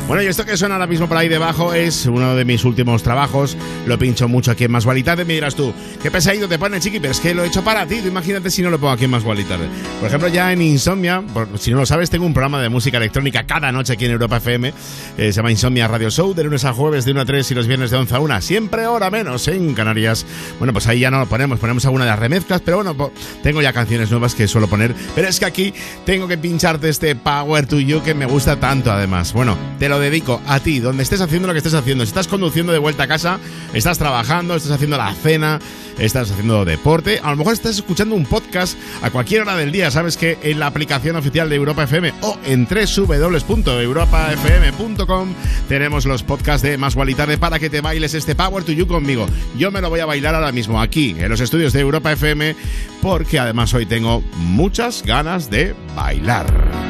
Bueno, 0.09 0.25
y 0.25 0.27
esto 0.27 0.45
que 0.45 0.57
suena 0.57 0.75
ahora 0.75 0.89
mismo 0.89 1.07
por 1.07 1.17
ahí 1.17 1.29
debajo 1.29 1.73
es 1.73 2.05
uno 2.07 2.35
de 2.35 2.45
mis 2.45 2.65
últimos 2.65 3.05
trabajos. 3.05 3.57
Lo 3.87 3.99
pincho 3.99 4.29
mucho 4.29 4.51
aquí 4.51 4.65
en 4.65 4.73
Más 4.73 4.85
Gualitarde. 4.85 5.25
Me 5.25 5.35
dirás 5.35 5.55
tú, 5.55 5.73
qué 6.03 6.11
pesadito 6.11 6.49
te 6.49 6.59
pone, 6.59 6.81
chiqui, 6.81 7.01
pero 7.01 7.13
es 7.13 7.21
que 7.21 7.35
lo 7.35 7.45
he 7.45 7.49
hecho 7.49 7.65
para 7.65 7.87
ti. 7.87 8.01
Tú 8.01 8.09
imagínate 8.09 8.51
si 8.51 8.63
no 8.63 8.71
lo 8.71 8.79
pongo 8.79 8.93
aquí 8.93 9.05
en 9.05 9.11
Más 9.11 9.25
Gualitarde. 9.25 9.69
Por 9.99 10.09
ejemplo, 10.09 10.29
ya 10.29 10.53
en 10.53 10.63
Insomnia, 10.63 11.23
si 11.59 11.71
no 11.71 11.79
lo 11.79 11.87
sabes, 11.87 12.11
tengo 12.11 12.27
un 12.27 12.35
programa 12.35 12.61
de 12.61 12.69
música 12.69 12.99
electrónica 12.99 13.45
cada 13.45 13.73
noche 13.73 13.95
aquí 13.95 14.05
en 14.05 14.13
Europa 14.13 14.37
FM. 14.37 14.69
Eh, 14.69 14.73
se 15.17 15.33
llama 15.33 15.51
Insomnia 15.51 15.89
Radio 15.89 16.11
Show, 16.11 16.35
de 16.35 16.45
lunes 16.45 16.65
a 16.65 16.73
jueves, 16.73 17.05
de 17.05 17.13
1 17.13 17.21
a 17.21 17.25
3 17.25 17.51
y 17.51 17.55
los 17.55 17.67
viernes 17.67 17.91
de 17.91 17.97
11 17.97 18.15
a 18.15 18.21
1. 18.21 18.41
Siempre 18.43 18.87
hora 18.87 19.11
menos 19.11 19.49
en 19.49 19.75
Canarias. 19.75 20.27
Bueno, 20.59 20.73
pues 20.73 20.87
ahí 20.87 21.01
ya 21.01 21.11
no 21.11 21.19
lo 21.19 21.27
ponemos, 21.27 21.59
ponemos 21.59 21.85
alguna 21.85 22.05
de 22.05 22.11
las 22.11 22.19
remezclas, 22.19 22.61
pero 22.61 22.83
bueno, 22.83 23.13
tengo 23.43 23.63
ya 23.63 23.73
canciones 23.73 24.11
nuevas 24.11 24.35
que 24.35 24.47
suelo 24.47 24.69
poner. 24.69 24.95
Pero 25.15 25.29
es 25.29 25.39
que 25.39 25.47
aquí 25.47 25.75
tengo 26.05 26.29
que 26.29 26.39
pincharte 26.39 26.89
este 26.89 27.15
Power 27.17 27.67
to 27.67 27.81
You 27.81 28.03
que 28.03 28.15
me 28.15 28.27
gusta 28.27 28.57
tanto, 28.61 28.93
además. 28.93 29.33
Bueno, 29.33 29.57
te 29.79 29.89
lo 29.89 29.99
dedico 29.99 30.41
a 30.47 30.61
ti, 30.61 30.81
donde 30.81 31.03
estés 31.03 31.21
haciendo 31.21 31.49
lo 31.49 31.55
que 31.55 31.59
estés 31.59 31.75
haciendo. 31.75 32.05
Si 32.05 32.09
estás 32.09 32.29
conduciendo 32.29 32.73
de 32.73 32.79
vuelta 32.79 33.05
a 33.05 33.09
casa, 33.09 33.39
estás 33.73 33.99
trabajando, 33.99 34.57
estás 34.57 34.73
haciendo 34.73 34.97
la 34.97 35.15
cena, 35.15 35.61
estás 35.99 36.31
haciendo 36.31 36.65
deporte, 36.65 37.21
a 37.23 37.31
lo 37.31 37.37
mejor 37.37 37.53
estás 37.53 37.77
escuchando 37.77 38.15
un 38.15 38.25
podcast 38.27 38.79
a 39.03 39.11
cualquier 39.11 39.43
hora 39.43 39.57
del 39.57 39.73
día. 39.73 39.91
Sabes 39.91 40.17
que 40.17 40.39
en 40.43 40.61
la 40.61 40.67
aplicación 40.67 41.17
oficial 41.17 41.49
de 41.49 41.57
Europa 41.57 41.85
FM 41.85 42.13
o 42.23 42.39
en 42.45 42.67
www.europafm.com 42.67 45.35
tenemos 45.69 46.07
los 46.07 46.23
podcasts 46.23 46.63
de 46.63 46.79
Más 46.79 46.95
Guali 46.95 47.15
Tarde 47.15 47.39
para 47.39 47.59
que 47.59 47.71
te 47.71 47.81
bailes 47.81 48.15
este 48.15 48.35
Power 48.35 48.65
to 48.65 48.73
You 48.73 48.87
conmigo. 48.87 49.27
Yo 49.57 49.71
me 49.71 49.81
lo 49.81 49.91
voy 49.91 50.01
a 50.01 50.07
bailar 50.07 50.35
ahora 50.35 50.53
mismo 50.53 50.81
aquí, 50.81 51.15
en 51.19 51.29
los 51.29 51.41
estudios 51.41 51.73
de 51.73 51.81
Europa 51.81 52.13
FM, 52.13 52.57
porque 53.03 53.39
además 53.39 53.75
hoy 53.75 53.87
tengo 53.87 54.23
muchas 54.37 55.03
ganas 55.03 55.51
de 55.51 55.75
bailar. 55.95 56.90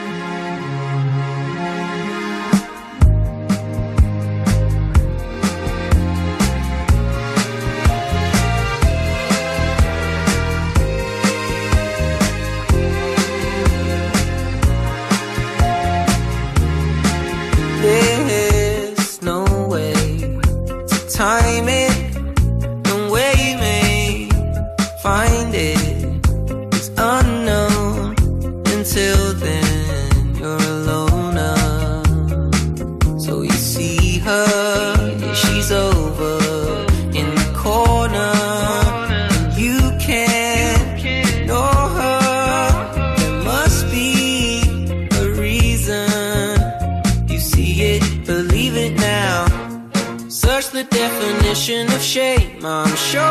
I'm 52.63 52.95
sure 52.95 53.30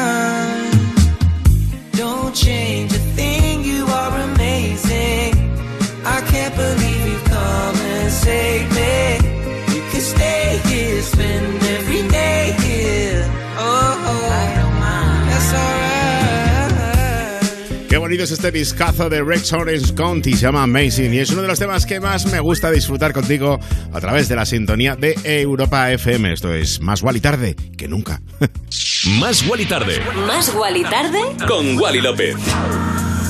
Es 18.11 18.29
este 18.29 18.51
discazo 18.51 19.09
de 19.09 19.23
Rex 19.23 19.53
Orange 19.53 19.95
County, 19.95 20.33
se 20.33 20.41
llama 20.41 20.63
Amazing 20.63 21.13
y 21.13 21.19
es 21.19 21.29
uno 21.31 21.41
de 21.41 21.47
los 21.47 21.57
temas 21.57 21.85
que 21.85 21.99
más 22.01 22.25
me 22.25 22.41
gusta 22.41 22.69
disfrutar 22.69 23.13
contigo 23.13 23.57
a 23.93 24.01
través 24.01 24.27
de 24.27 24.35
la 24.35 24.45
sintonía 24.45 24.95
de 24.97 25.15
Europa 25.23 25.89
FM. 25.91 26.33
Esto 26.33 26.53
es 26.53 26.81
más 26.81 27.01
Wally 27.01 27.21
tarde 27.21 27.55
que 27.77 27.87
nunca. 27.87 28.21
Más 29.19 29.47
Wally 29.47 29.65
tarde, 29.65 29.99
Más 30.27 30.53
Wally 30.53 30.83
tarde. 30.83 31.19
con 31.47 31.79
Wally 31.79 32.01
López. 32.01 32.35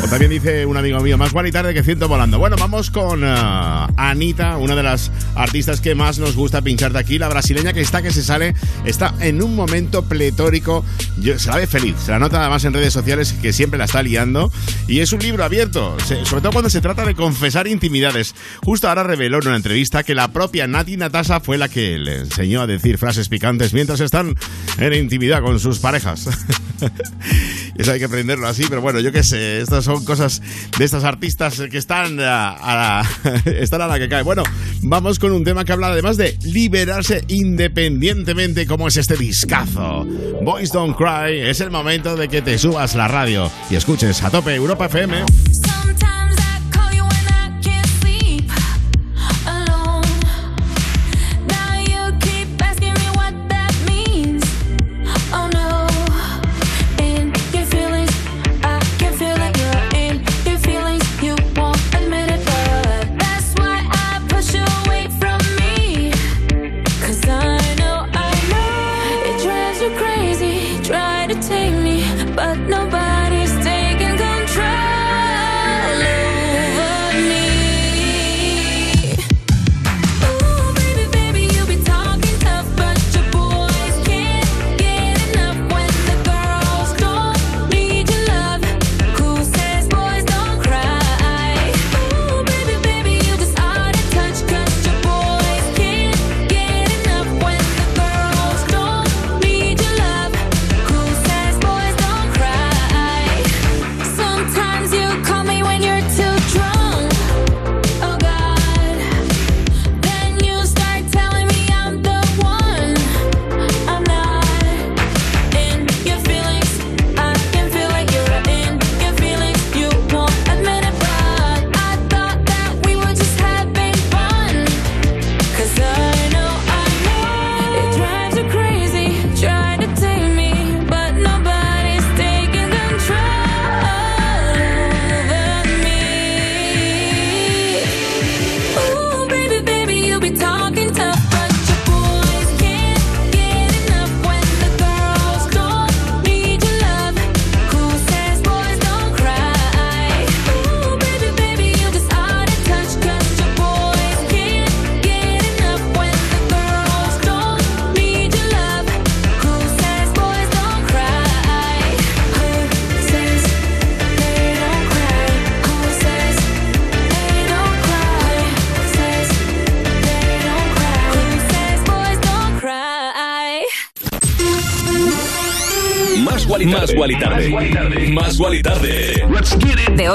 O 0.03 0.07
también 0.07 0.31
dice 0.31 0.65
un 0.65 0.75
amigo 0.77 0.99
mío, 1.01 1.17
más 1.17 1.31
Wally 1.31 1.51
tarde 1.51 1.73
que 1.73 1.83
ciento 1.83 2.07
volando. 2.07 2.39
Bueno, 2.39 2.55
vamos 2.59 2.89
con 2.89 3.21
ah, 3.23 3.87
Anita, 3.97 4.57
una 4.57 4.75
de 4.75 4.81
las 4.83 5.11
artistas 5.35 5.79
que 5.79 5.93
más 5.95 6.17
nos 6.17 6.35
gusta 6.35 6.61
pinchar 6.61 6.91
de 6.91 6.99
aquí, 6.99 7.19
la 7.19 7.29
brasileña 7.29 7.71
que 7.71 7.81
está 7.81 8.01
que 8.01 8.11
se 8.11 8.23
sale, 8.23 8.55
está 8.83 9.13
en 9.19 9.41
un 9.43 9.55
momento 9.55 10.03
pletórico, 10.05 10.83
Yo- 11.19 11.37
se 11.37 11.49
la 11.49 11.57
ve 11.57 11.67
feliz, 11.67 11.95
se 12.03 12.11
la 12.11 12.19
nota 12.19 12.39
además 12.41 12.65
en 12.65 12.73
redes 12.73 12.93
sociales 12.93 13.33
que 13.41 13.53
siempre 13.53 13.77
la 13.77 13.85
está 13.85 14.01
liando 14.01 14.51
y 14.87 14.99
es 15.01 15.13
un 15.13 15.19
libro 15.19 15.43
abierto, 15.43 15.95
se- 16.05 16.25
sobre 16.25 16.41
todo 16.41 16.51
cuando 16.51 16.69
se 16.71 16.81
trata 16.81 17.05
de 17.05 17.13
confesar 17.13 17.67
intimidades. 17.67 18.33
Justo 18.63 18.89
ahora 18.89 19.03
reveló 19.03 19.39
en 19.41 19.47
una 19.49 19.57
entrevista 19.57 20.03
que 20.03 20.15
la 20.15 20.29
propia 20.29 20.65
Nati 20.67 20.97
Natasa 20.97 21.39
fue 21.41 21.57
la 21.59 21.69
que 21.69 21.99
le 21.99 22.19
enseñó 22.21 22.61
a 22.61 22.67
decir 22.67 22.97
frases 22.97 23.29
picantes 23.29 23.73
mientras 23.73 23.99
están 23.99 24.35
en 24.79 24.93
intimidad 24.93 25.41
con 25.43 25.59
sus 25.59 25.77
parejas. 25.79 26.27
Eso 27.77 27.91
hay 27.91 27.99
que 27.99 28.05
aprenderlo 28.05 28.47
así, 28.47 28.65
pero 28.67 28.81
bueno, 28.81 28.99
yo 28.99 29.11
qué 29.11 29.23
sé, 29.23 29.61
estas 29.61 29.85
son 29.85 29.90
cosas 29.99 30.41
de 30.77 30.85
estas 30.85 31.03
artistas 31.03 31.61
que 31.69 31.77
están 31.77 32.19
a, 32.19 33.01
a 33.01 33.03
están 33.45 33.81
a 33.81 33.87
la 33.87 33.99
que 33.99 34.09
cae. 34.09 34.23
Bueno, 34.23 34.43
vamos 34.81 35.19
con 35.19 35.31
un 35.31 35.43
tema 35.43 35.65
que 35.65 35.73
habla 35.73 35.87
además 35.87 36.17
de 36.17 36.37
liberarse 36.43 37.23
independientemente, 37.27 38.65
como 38.65 38.87
es 38.87 38.97
este 38.97 39.17
discazo. 39.17 40.05
Boys 40.41 40.71
Don't 40.71 40.95
Cry, 40.95 41.39
es 41.41 41.61
el 41.61 41.71
momento 41.71 42.15
de 42.15 42.27
que 42.27 42.41
te 42.41 42.57
subas 42.57 42.95
la 42.95 43.07
radio 43.07 43.51
y 43.69 43.75
escuches 43.75 44.23
a 44.23 44.29
tope 44.29 44.55
Europa 44.55 44.85
FM. 44.85 45.23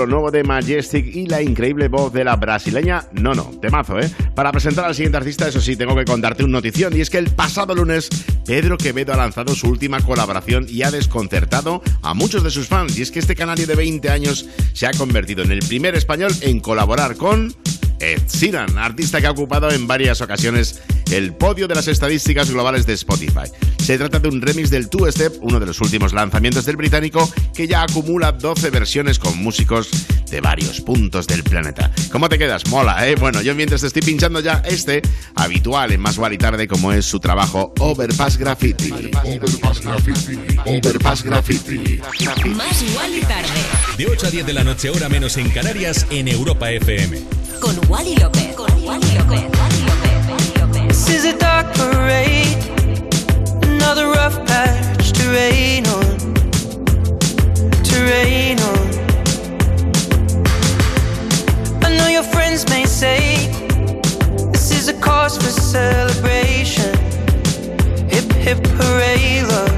lo 0.00 0.06
nuevo 0.06 0.30
de 0.30 0.44
Majestic 0.44 1.14
y 1.14 1.26
la 1.26 1.42
increíble 1.42 1.88
voz 1.88 2.10
de 2.10 2.24
la 2.24 2.36
brasileña 2.36 3.04
Nono. 3.12 3.52
Temazo, 3.60 3.98
¿eh? 4.00 4.10
Para 4.34 4.50
presentar 4.50 4.86
al 4.86 4.94
siguiente 4.94 5.18
artista, 5.18 5.48
eso 5.48 5.60
sí, 5.60 5.76
tengo 5.76 5.94
que 5.94 6.06
contarte 6.06 6.42
una 6.42 6.52
notición 6.52 6.96
y 6.96 7.02
es 7.02 7.10
que 7.10 7.18
el 7.18 7.30
pasado 7.30 7.74
lunes 7.74 8.08
Pedro 8.46 8.78
Quevedo 8.78 9.12
ha 9.12 9.16
lanzado 9.16 9.54
su 9.54 9.68
última 9.68 10.00
colaboración 10.00 10.64
y 10.68 10.84
ha 10.84 10.90
desconcertado 10.90 11.82
a 12.00 12.14
muchos 12.14 12.42
de 12.42 12.50
sus 12.50 12.66
fans. 12.66 12.98
Y 12.98 13.02
es 13.02 13.10
que 13.10 13.18
este 13.18 13.36
canario 13.36 13.66
de 13.66 13.74
20 13.74 14.08
años 14.08 14.46
se 14.72 14.86
ha 14.86 14.92
convertido 14.92 15.42
en 15.42 15.52
el 15.52 15.60
primer 15.60 15.94
español 15.94 16.32
en 16.40 16.60
colaborar 16.60 17.16
con 17.16 17.54
Ed 18.00 18.22
Sheeran, 18.28 18.78
artista 18.78 19.20
que 19.20 19.26
ha 19.26 19.30
ocupado 19.30 19.70
en 19.70 19.86
varias 19.86 20.20
ocasiones 20.20 20.80
el 21.12 21.34
podio 21.34 21.66
de 21.68 21.74
las 21.74 21.88
estadísticas 21.88 22.50
globales 22.50 22.86
de 22.86 22.94
Spotify. 22.94 23.50
Se 23.82 23.98
trata 23.98 24.18
de 24.18 24.28
un 24.28 24.40
remix 24.40 24.70
del 24.70 24.88
Two 24.88 25.10
Step, 25.10 25.34
uno 25.40 25.58
de 25.58 25.66
los 25.66 25.80
últimos 25.80 26.12
lanzamientos 26.12 26.64
del 26.64 26.76
británico, 26.76 27.30
que 27.54 27.66
ya 27.66 27.82
acumula 27.82 28.32
12 28.32 28.70
versiones 28.70 29.18
con 29.18 29.36
músicos 29.38 29.88
de 30.30 30.40
varios 30.40 30.80
puntos 30.80 31.26
del 31.26 31.42
planeta. 31.42 31.90
¿Cómo 32.12 32.28
te 32.28 32.38
quedas? 32.38 32.66
Mola, 32.68 33.08
¿eh? 33.08 33.16
Bueno, 33.16 33.42
yo 33.42 33.54
mientras 33.54 33.80
te 33.80 33.88
estoy 33.88 34.02
pinchando 34.02 34.40
ya 34.40 34.62
este, 34.64 35.02
habitual 35.34 35.92
en 35.92 36.00
Más 36.00 36.18
y 36.30 36.38
Tarde, 36.38 36.68
como 36.68 36.92
es 36.92 37.04
su 37.04 37.18
trabajo 37.18 37.74
Overpass 37.78 38.36
Graffiti. 38.36 38.92
Overpass 39.24 39.80
Graffiti. 39.80 40.38
Overpass 40.64 41.24
Graffiti. 41.24 42.00
Más 42.50 42.84
Wally 42.96 43.20
tarde. 43.22 43.48
De 43.98 44.06
8 44.06 44.26
a 44.26 44.30
10 44.30 44.46
de 44.46 44.52
la 44.52 44.64
noche, 44.64 44.90
hora 44.90 45.08
menos 45.08 45.36
en 45.36 45.50
Canarias, 45.50 46.06
en 46.10 46.28
Europa 46.28 46.70
FM. 46.70 47.39
Con 47.60 47.78
Wally 47.88 48.16
López. 48.16 48.54
Con 48.56 48.70
Wally 48.84 49.18
López. 49.18 49.50
This 50.88 51.08
is 51.08 51.24
a 51.26 51.36
dark 51.36 51.66
parade, 51.74 52.56
another 53.62 54.08
rough 54.08 54.36
patch 54.46 55.12
to 55.12 55.30
rain 55.30 55.86
on, 55.86 56.16
to 57.84 57.96
rain 58.04 58.58
on. 58.60 58.88
I 61.84 61.96
know 61.98 62.08
your 62.08 62.22
friends 62.22 62.66
may 62.70 62.86
say 62.86 63.48
this 64.52 64.70
is 64.70 64.88
a 64.88 64.94
cause 64.94 65.36
for 65.36 65.50
celebration. 65.50 66.94
Hip 68.08 68.32
hip 68.32 68.66
hooray, 68.78 69.42
love. 69.42 69.76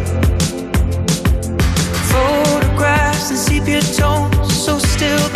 Photographs 2.12 3.30
and 3.30 3.38
sepia 3.38 3.80
tones, 3.80 4.54
so 4.54 4.78
still 4.78 5.31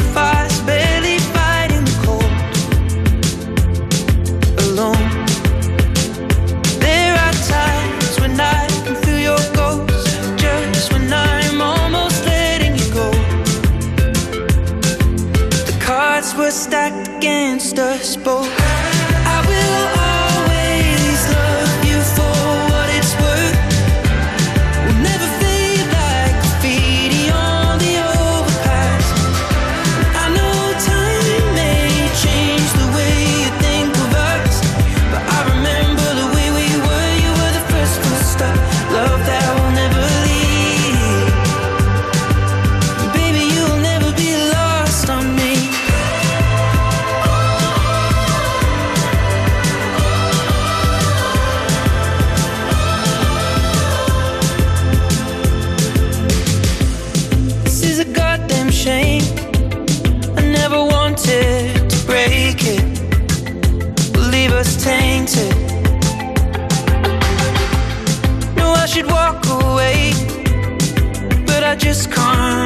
were 16.47 16.53
stacked 16.53 17.09
against 17.09 17.77
us 17.77 18.17
both. 18.17 18.86
Just 71.79 72.11
can't 72.11 72.66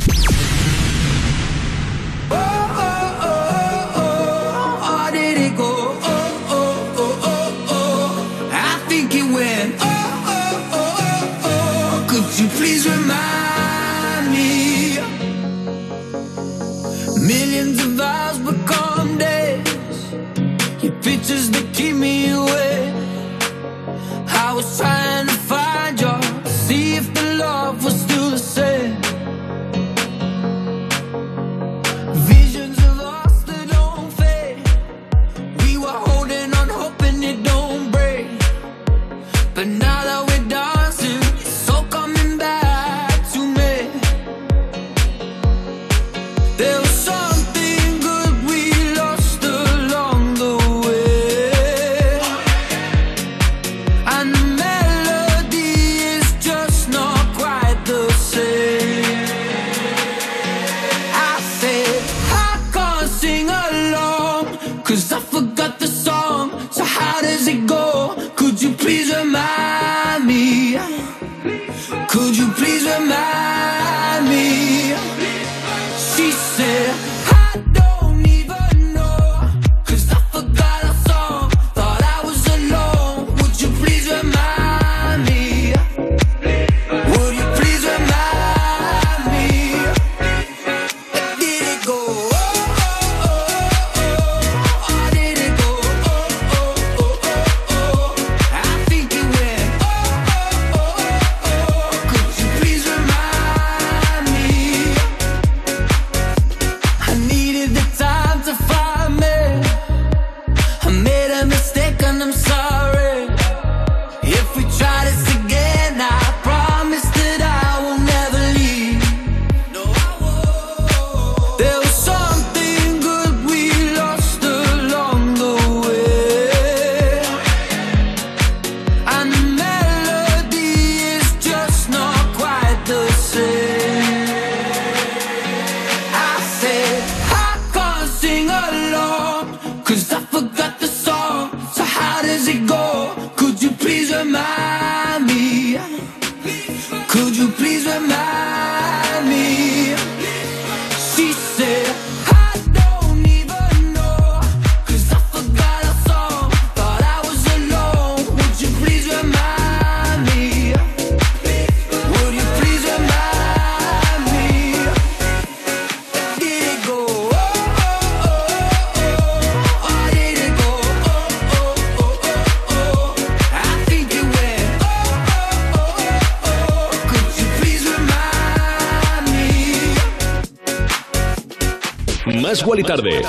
Tarde. 182.83 183.21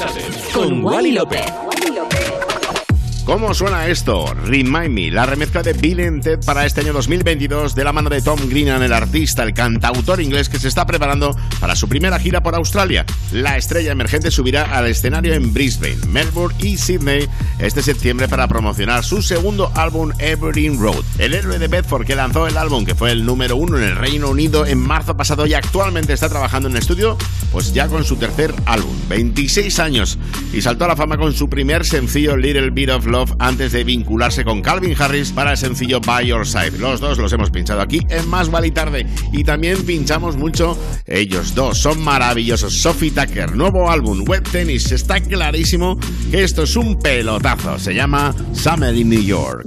Con 0.53 0.85
Wally 0.85 1.12
López. 1.12 1.45
¿Cómo 3.24 3.55
suena 3.55 3.87
esto? 3.87 4.35
Remind 4.47 4.89
Me, 4.89 5.11
la 5.11 5.27
remezcla 5.27 5.62
de 5.62 5.74
Bill 5.74 6.01
and 6.01 6.24
Ted 6.24 6.41
para 6.45 6.66
este 6.66 6.81
año 6.81 6.93
2022 6.93 7.74
de 7.77 7.85
la 7.85 7.93
mano 7.93 8.11
de 8.11 8.20
Tom 8.20 8.39
Greenan, 8.49 8.83
el 8.83 8.93
artista, 8.93 9.45
el 9.45 9.55
cantautor 9.55 10.20
inglés 10.20 10.49
que 10.49 10.59
se 10.59 10.66
está 10.66 10.87
preparando 10.87 11.37
para 11.61 11.77
su 11.77 11.89
primera 11.89 12.19
gira 12.19 12.43
por 12.43 12.57
Australia. 12.57 13.07
La 13.31 13.57
estrella 13.57 13.93
emergente 13.93 14.33
subirá 14.33 14.77
al 14.77 14.89
escenario 14.89 15.35
en 15.35 15.55
Brisbane, 15.55 15.99
Melbourne 16.09 16.57
y 16.59 16.77
Sydney 16.77 17.29
este 17.62 17.82
septiembre 17.82 18.28
para 18.28 18.48
promocionar 18.48 19.05
su 19.05 19.22
segundo 19.22 19.70
álbum 19.74 20.12
Evergreen 20.18 20.78
Road. 20.78 21.05
El 21.18 21.34
héroe 21.34 21.59
de 21.59 21.68
Bedford 21.68 22.05
que 22.05 22.16
lanzó 22.16 22.47
el 22.47 22.56
álbum 22.56 22.84
que 22.84 22.94
fue 22.94 23.12
el 23.12 23.24
número 23.24 23.56
uno 23.56 23.78
en 23.78 23.84
el 23.84 23.97
Reino 23.97 24.28
Unido 24.28 24.66
en 24.66 24.78
marzo 24.78 25.16
pasado 25.16 25.47
y 25.47 25.55
actualmente 25.55 26.12
está 26.12 26.28
trabajando 26.28 26.68
en 26.68 26.76
estudio, 26.76 27.16
pues 27.52 27.72
ya 27.72 27.89
con 27.89 28.05
su 28.05 28.16
tercer 28.16 28.55
álbum, 28.66 28.94
26 29.09 29.78
años, 29.78 30.18
y 30.52 30.60
saltó 30.60 30.84
a 30.84 30.89
la 30.89 30.97
fama 30.97 31.16
con 31.16 31.32
su 31.32 31.48
primer 31.48 31.84
sencillo 31.84 32.36
Little 32.36 32.70
Bit 32.70 32.90
of 32.90 33.06
Love 33.06 33.32
antes 33.39 33.72
de 33.72 33.84
vincularse 33.84 34.44
con 34.44 34.60
Calvin 34.60 34.94
Harris 34.98 35.30
para 35.30 35.52
el 35.52 35.56
sencillo 35.56 36.01
By 36.01 36.26
Your 36.26 36.47
Side. 36.47 36.78
Los 36.78 37.01
dos 37.01 37.18
los 37.18 37.32
hemos 37.32 37.51
pinchado 37.51 37.80
aquí 37.80 38.01
en 38.09 38.28
Más 38.28 38.51
Vale 38.51 38.70
Tarde 38.70 39.06
y 39.32 39.44
también 39.44 39.84
pinchamos 39.84 40.36
mucho 40.36 40.76
ellos 41.06 41.55
dos. 41.55 41.78
Son 41.78 42.01
maravillosos. 42.01 42.74
Sophie 42.74 43.10
Tucker, 43.10 43.55
nuevo 43.55 43.90
álbum 43.90 44.24
Web 44.26 44.48
Tennis. 44.51 44.90
Está 44.93 45.20
clarísimo 45.20 45.98
que 46.30 46.43
esto 46.43 46.62
es 46.62 46.76
un 46.76 46.98
Se 47.79 47.93
llama 47.93 48.35
Summer 48.55 48.95
in 48.95 49.09
New 49.11 49.20
York. 49.20 49.66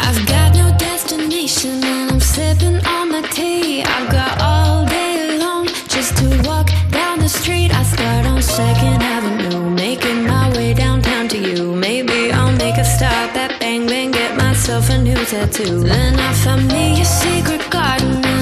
I've 0.00 0.26
got 0.26 0.54
no 0.54 0.72
destination 0.78 1.82
and 1.82 2.12
I'm 2.12 2.20
sipping 2.20 2.80
on 2.86 3.10
my 3.10 3.22
tea. 3.32 3.82
I've 3.82 4.10
got 4.10 4.40
all 4.40 4.86
day 4.86 5.36
long 5.38 5.66
just 5.88 6.16
to 6.18 6.28
walk 6.48 6.70
down 6.90 7.18
the 7.18 7.28
street. 7.28 7.74
I 7.74 7.82
start 7.82 8.26
on 8.26 8.40
Second 8.40 9.02
Avenue, 9.02 9.70
making 9.70 10.26
my 10.26 10.48
way 10.56 10.74
downtown 10.74 11.28
to 11.28 11.38
you. 11.38 11.74
Maybe 11.74 12.30
I'll 12.32 12.52
make 12.52 12.78
a 12.78 12.84
stop 12.84 13.34
at 13.36 13.58
Bang 13.58 13.86
Bang, 13.86 14.12
get 14.12 14.36
myself 14.36 14.90
a 14.90 14.98
new 14.98 15.24
tattoo. 15.24 15.80
Then 15.80 16.20
I 16.20 16.32
find 16.34 16.68
me 16.68 17.00
a 17.00 17.04
secret 17.04 17.68
garden 17.68 18.41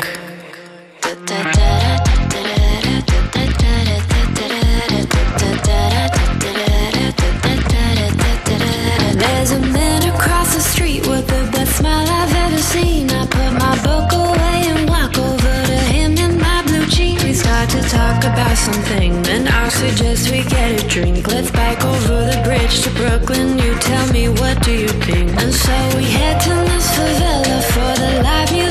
About 18.51 18.57
something, 18.57 19.21
then 19.23 19.47
I'll 19.47 19.69
suggest 19.69 20.31
we 20.31 20.43
get 20.43 20.83
a 20.83 20.87
drink. 20.87 21.27
Let's 21.27 21.51
bike 21.51 21.83
over 21.83 22.15
the 22.31 22.41
bridge 22.43 22.81
to 22.83 22.89
Brooklyn. 22.91 23.57
You 23.57 23.73
tell 23.75 24.11
me 24.11 24.29
what 24.29 24.61
do 24.63 24.71
you 24.71 24.87
think? 24.87 25.29
And 25.41 25.53
so 25.53 25.75
we 25.97 26.03
head 26.03 26.41
to 26.41 26.49
this 26.49 26.87
favela 26.95 27.61
for 27.73 27.91
the 28.01 28.21
live 28.23 28.51
music 28.51 28.70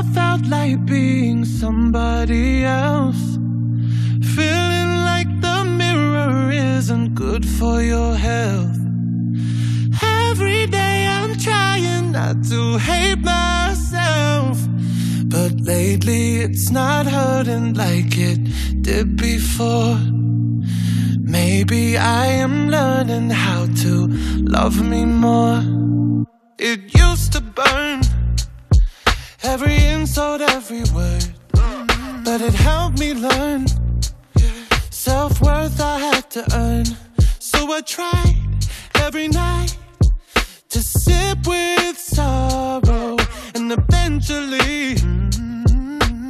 ever 0.00 0.12
felt 0.12 0.46
like 0.46 0.84
being 0.86 1.44
somebody 1.44 2.64
else? 2.64 3.38
Feeling 4.34 4.92
like 5.10 5.40
the 5.40 5.64
mirror 5.64 6.50
isn't 6.50 7.14
good 7.14 7.46
for 7.46 7.82
your 7.82 8.14
health. 8.14 8.78
Every 10.02 10.66
day 10.66 11.06
I'm 11.06 11.36
trying 11.38 12.12
not 12.12 12.36
to 12.50 12.78
hate 12.78 13.18
myself. 13.18 14.58
But 15.26 15.60
lately 15.60 16.38
it's 16.38 16.70
not 16.70 17.06
hurting 17.06 17.74
like 17.74 18.16
it 18.16 18.40
did 18.82 19.16
before. 19.16 19.98
Maybe 21.20 21.96
I 21.96 22.26
am 22.26 22.68
learning 22.68 23.30
how 23.30 23.66
to 23.82 24.06
love 24.56 24.82
me 24.82 25.04
more. 25.04 25.62
It 26.58 26.94
used 26.94 27.32
to 27.34 27.40
burn. 27.40 28.09
Every 29.42 29.76
insult, 29.86 30.42
every 30.42 30.82
word. 30.94 31.24
But 32.24 32.42
it 32.42 32.52
helped 32.52 32.98
me 32.98 33.14
learn. 33.14 33.66
Self 34.90 35.40
worth 35.40 35.80
I 35.80 35.98
had 35.98 36.30
to 36.32 36.44
earn. 36.54 36.84
So 37.38 37.72
I 37.72 37.80
tried 37.80 38.36
every 38.96 39.28
night 39.28 39.76
to 40.68 40.82
sip 40.82 41.46
with 41.46 41.98
sorrow. 41.98 43.16
And 43.54 43.72
eventually, 43.72 44.96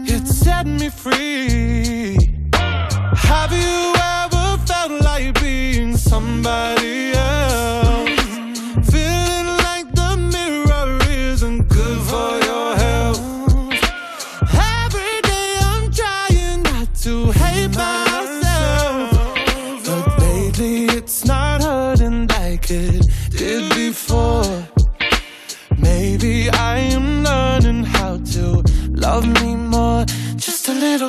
it 0.07 0.27
set 0.27 0.67
me 0.67 0.89
free. 0.89 2.17
Have 2.53 3.53
you 3.53 3.95
ever 3.97 4.57
felt 4.67 4.93
like 5.03 5.41
being 5.41 5.97
somebody 5.97 7.13
else? 7.13 7.50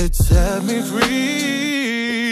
it 0.00 0.14
set 0.14 0.62
me 0.64 0.80
free. 0.80 2.27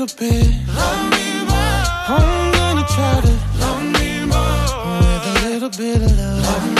Little 0.00 0.16
bit. 0.16 0.46
Love 0.66 1.10
me 1.10 1.44
more. 1.44 1.84
I'm 2.08 2.52
gonna 2.52 2.86
try 2.88 3.20
to 3.20 3.32
love 3.60 3.82
me 3.92 4.24
more 4.24 4.96
with 4.98 5.26
a 5.26 5.48
little 5.48 5.68
bit 5.68 5.96
of 5.96 6.16
love. 6.16 6.42
Love 6.42 6.79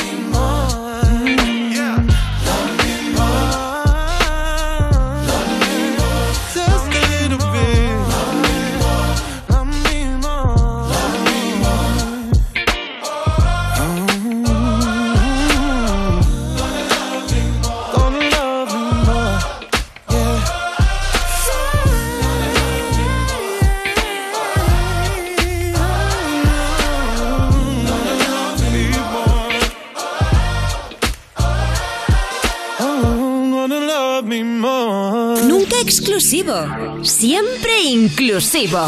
siempre 37.02 37.82
inclusivo. 37.82 38.78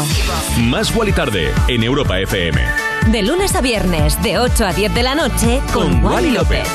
Más 0.61 0.95
Wally 0.95 1.11
Tarde 1.11 1.51
en 1.67 1.83
Europa 1.83 2.17
FM. 2.21 2.61
De 3.11 3.21
lunes 3.21 3.53
a 3.55 3.61
viernes, 3.61 4.21
de 4.23 4.37
8 4.37 4.65
a 4.65 4.71
10 4.71 4.93
de 4.93 5.03
la 5.03 5.13
noche, 5.13 5.61
con, 5.73 6.01
Wally 6.05 6.31
López. 6.31 6.65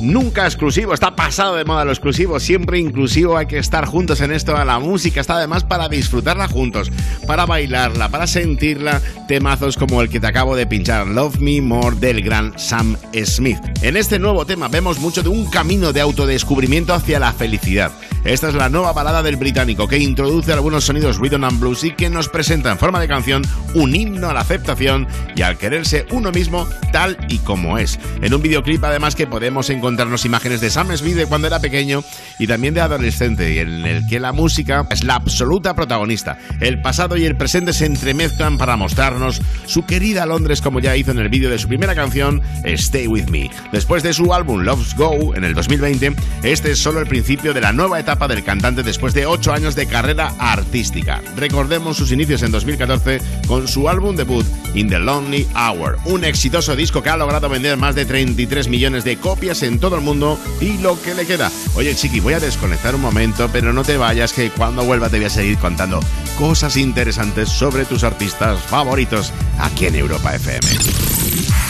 Nunca 0.00 0.44
exclusivo, 0.46 0.92
está 0.92 1.14
pasado 1.14 1.54
de 1.54 1.64
moda 1.64 1.84
lo 1.84 1.92
exclusivo, 1.92 2.40
siempre 2.40 2.78
inclusivo, 2.78 3.38
hay 3.38 3.46
que 3.46 3.58
estar 3.58 3.86
juntos 3.86 4.20
en 4.20 4.32
esto, 4.32 4.52
la 4.64 4.78
música 4.78 5.20
está 5.20 5.36
además 5.36 5.64
para 5.64 5.88
disfrutarla 5.88 6.48
juntos, 6.48 6.90
para 7.26 7.46
bailarla, 7.46 8.10
para 8.10 8.26
sentirla, 8.26 9.00
temazos 9.28 9.78
como 9.78 10.02
el 10.02 10.10
que 10.10 10.20
te 10.20 10.26
acabo 10.26 10.56
de 10.56 10.66
pinchar, 10.66 11.06
Love 11.06 11.38
Me 11.38 11.62
More 11.62 11.96
del 11.96 12.20
gran 12.20 12.58
Sam 12.58 12.96
Smith. 13.24 13.60
En 13.80 13.96
este 13.96 14.18
nuevo 14.18 14.44
tema 14.44 14.68
vemos 14.68 14.98
mucho 14.98 15.22
de 15.22 15.30
un 15.30 15.46
camino 15.46 15.92
de 15.92 16.02
autodescubrimiento 16.02 16.92
hacia 16.92 17.18
la 17.18 17.32
felicidad. 17.32 17.92
Esta 18.24 18.48
es 18.48 18.54
la 18.54 18.70
nueva 18.70 18.94
balada 18.94 19.22
del 19.22 19.36
británico 19.36 19.86
que 19.86 19.98
introduce 19.98 20.50
algunos 20.50 20.84
sonidos 20.84 21.18
rhythm 21.18 21.44
and 21.44 21.60
blues 21.60 21.84
y 21.84 21.90
que 21.90 22.08
nos 22.08 22.30
presenta 22.30 22.72
en 22.72 22.78
forma 22.78 22.98
de 22.98 23.06
canción 23.06 23.42
un 23.74 23.94
himno 23.94 24.30
a 24.30 24.32
la 24.32 24.40
aceptación 24.40 25.06
y 25.36 25.42
al 25.42 25.58
quererse 25.58 26.06
uno 26.10 26.32
mismo 26.32 26.66
tal 26.90 27.18
y 27.28 27.36
como 27.40 27.76
es. 27.76 28.00
En 28.22 28.32
un 28.32 28.40
videoclip 28.40 28.82
además 28.82 29.14
que 29.14 29.26
podemos 29.26 29.68
encontrarnos 29.68 30.24
imágenes 30.24 30.62
de 30.62 30.70
Sam 30.70 30.96
Smith 30.96 31.16
de 31.16 31.26
cuando 31.26 31.48
era 31.48 31.60
pequeño 31.60 32.02
y 32.38 32.46
también 32.46 32.72
de 32.72 32.80
adolescente 32.80 33.52
y 33.52 33.58
en 33.58 33.84
el 33.84 34.06
que 34.06 34.18
la 34.18 34.32
música 34.32 34.86
es 34.88 35.04
la 35.04 35.16
absoluta 35.16 35.74
protagonista. 35.74 36.38
El 36.60 36.80
pasado 36.80 37.18
y 37.18 37.26
el 37.26 37.36
presente 37.36 37.74
se 37.74 37.84
entremezclan 37.84 38.56
para 38.56 38.78
mostrarnos 38.78 39.42
su 39.66 39.84
querida 39.84 40.24
Londres 40.24 40.62
como 40.62 40.80
ya 40.80 40.96
hizo 40.96 41.10
en 41.10 41.18
el 41.18 41.28
vídeo 41.28 41.50
de 41.50 41.58
su 41.58 41.68
primera 41.68 41.94
canción 41.94 42.40
Stay 42.64 43.06
With 43.06 43.28
Me. 43.28 43.50
Después 43.70 44.02
de 44.02 44.14
su 44.14 44.32
álbum 44.32 44.62
Love's 44.62 44.96
Go 44.96 45.34
en 45.34 45.44
el 45.44 45.52
2020, 45.52 46.14
este 46.42 46.70
es 46.70 46.78
solo 46.78 47.00
el 47.00 47.06
principio 47.06 47.52
de 47.52 47.60
la 47.60 47.74
nueva 47.74 48.00
etapa 48.00 48.13
del 48.14 48.44
cantante 48.44 48.82
después 48.82 49.12
de 49.12 49.26
8 49.26 49.52
años 49.52 49.74
de 49.74 49.86
carrera 49.86 50.32
artística. 50.38 51.20
Recordemos 51.36 51.96
sus 51.96 52.12
inicios 52.12 52.42
en 52.42 52.52
2014 52.52 53.20
con 53.46 53.66
su 53.66 53.88
álbum 53.88 54.14
debut 54.14 54.46
In 54.74 54.88
the 54.88 54.98
Lonely 54.98 55.46
Hour, 55.54 55.98
un 56.04 56.24
exitoso 56.24 56.76
disco 56.76 57.02
que 57.02 57.10
ha 57.10 57.16
logrado 57.16 57.48
vender 57.48 57.76
más 57.76 57.94
de 57.94 58.06
33 58.06 58.68
millones 58.68 59.04
de 59.04 59.16
copias 59.16 59.62
en 59.62 59.80
todo 59.80 59.96
el 59.96 60.02
mundo 60.02 60.38
y 60.60 60.78
lo 60.78 61.00
que 61.02 61.14
le 61.14 61.26
queda. 61.26 61.50
Oye 61.74 61.94
chiqui, 61.94 62.20
voy 62.20 62.34
a 62.34 62.40
desconectar 62.40 62.94
un 62.94 63.00
momento, 63.00 63.50
pero 63.52 63.72
no 63.72 63.82
te 63.82 63.96
vayas 63.96 64.32
que 64.32 64.50
cuando 64.50 64.84
vuelva 64.84 65.10
te 65.10 65.16
voy 65.16 65.26
a 65.26 65.30
seguir 65.30 65.58
contando 65.58 66.00
cosas 66.38 66.76
interesantes 66.76 67.48
sobre 67.48 67.84
tus 67.84 68.04
artistas 68.04 68.60
favoritos 68.60 69.32
aquí 69.58 69.86
en 69.86 69.96
Europa 69.96 70.34
FM. 70.34 70.66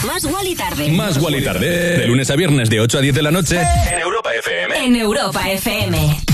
Más 0.07 0.25
Wally 0.25 0.55
tarde. 0.55 0.93
Más 0.93 1.17
Wally 1.17 1.43
Tarde. 1.43 1.99
De 1.99 2.07
lunes 2.07 2.31
a 2.31 2.37
viernes 2.37 2.69
de 2.69 2.81
8 2.81 2.99
a 2.99 3.01
10 3.01 3.15
de 3.15 3.23
la 3.23 3.31
noche 3.31 3.61
en 3.91 3.99
Europa 3.99 4.31
FM. 4.35 4.85
En 4.85 4.97
Europa 4.97 5.51
FM. 5.51 6.34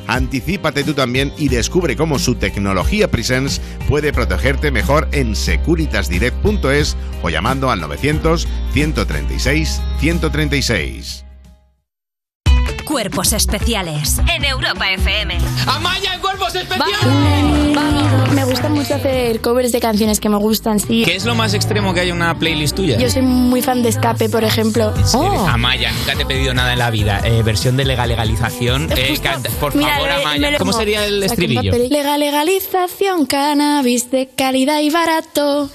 Anticípate 0.07 0.83
tú 0.83 0.93
también 0.93 1.31
y 1.37 1.49
descubre 1.49 1.95
cómo 1.95 2.19
su 2.19 2.35
tecnología 2.35 3.09
Presence 3.09 3.61
puede 3.87 4.11
protegerte 4.13 4.71
mejor 4.71 5.07
en 5.11 5.35
securitasdirect.es 5.35 6.97
o 7.23 7.29
llamando 7.29 7.71
al 7.71 7.81
900 7.81 8.47
136 8.73 9.81
136. 9.99 11.30
Cuerpos 12.85 13.31
especiales 13.33 14.19
en 14.33 14.43
Europa 14.43 14.91
FM. 14.91 15.37
¡Amaya 15.67 16.13
en 16.15 16.19
cuerpos 16.19 16.53
especiales! 16.55 18.31
Me 18.33 18.43
gusta 18.45 18.69
mucho 18.69 18.95
hacer 18.95 19.39
covers 19.41 19.71
de 19.71 19.79
canciones 19.79 20.19
que 20.19 20.29
me 20.29 20.37
gustan, 20.37 20.79
sí. 20.79 21.03
¿Qué 21.05 21.15
es 21.15 21.25
lo 21.25 21.35
más 21.35 21.53
extremo 21.53 21.93
que 21.93 22.01
hay 22.01 22.09
en 22.09 22.15
una 22.17 22.37
playlist 22.37 22.75
tuya? 22.75 22.97
Yo 22.97 23.09
soy 23.09 23.21
muy 23.21 23.61
fan 23.61 23.81
de 23.83 23.89
Escape, 23.89 24.29
por 24.29 24.43
ejemplo. 24.43 24.93
Oh. 25.13 25.47
Amaya, 25.47 25.91
nunca 25.91 26.15
te 26.15 26.23
he 26.23 26.25
pedido 26.25 26.53
nada 26.53 26.73
en 26.73 26.79
la 26.79 26.89
vida. 26.91 27.21
Eh, 27.23 27.43
versión 27.43 27.77
de 27.77 27.85
legal 27.85 28.09
legalización. 28.09 28.89
Eh, 28.95 29.17
canta- 29.21 29.49
por 29.59 29.73
Mira, 29.75 29.93
favor, 29.95 30.09
Amaya. 30.11 30.51
lo- 30.51 30.57
¿Cómo 30.57 30.73
sería 30.73 31.05
el 31.05 31.21
estribillo? 31.23 31.71
Legal 31.71 32.19
legalización, 32.19 33.25
cannabis 33.25 34.11
de 34.11 34.27
calidad 34.35 34.79
y 34.81 34.89
barato. 34.89 35.69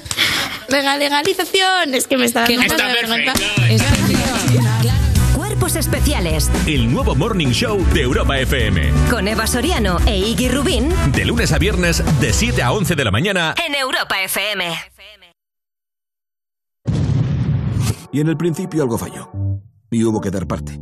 Legal 0.68 0.98
legalización. 0.98 1.94
Es 1.94 2.06
que 2.08 2.16
me 2.16 2.26
está 2.26 2.40
dando 2.44 2.60
de 2.60 2.92
vergüenza. 2.94 3.32
Cuerpos 5.56 5.76
especiales 5.76 6.50
El 6.66 6.92
nuevo 6.92 7.14
Morning 7.14 7.48
Show 7.48 7.82
de 7.94 8.02
Europa 8.02 8.38
FM. 8.38 8.92
con 9.10 9.26
Eva 9.26 9.46
Soriano 9.46 9.96
e 10.04 10.18
Iggy 10.18 10.50
Rubín 10.50 10.90
De 11.12 11.24
lunes 11.24 11.50
a 11.50 11.58
viernes, 11.58 12.04
de 12.20 12.34
7 12.34 12.62
a 12.62 12.72
11 12.72 12.94
de 12.94 13.04
la 13.04 13.10
mañana. 13.10 13.54
en 13.66 13.74
Europa 13.74 14.20
FM. 14.22 14.74
Y 18.12 18.20
en 18.20 18.28
el 18.28 18.36
principio 18.36 18.82
algo 18.82 18.98
falló. 18.98 19.30
Y 19.90 20.04
hubo 20.04 20.20
que 20.20 20.30
dar 20.30 20.46
parte. 20.46 20.78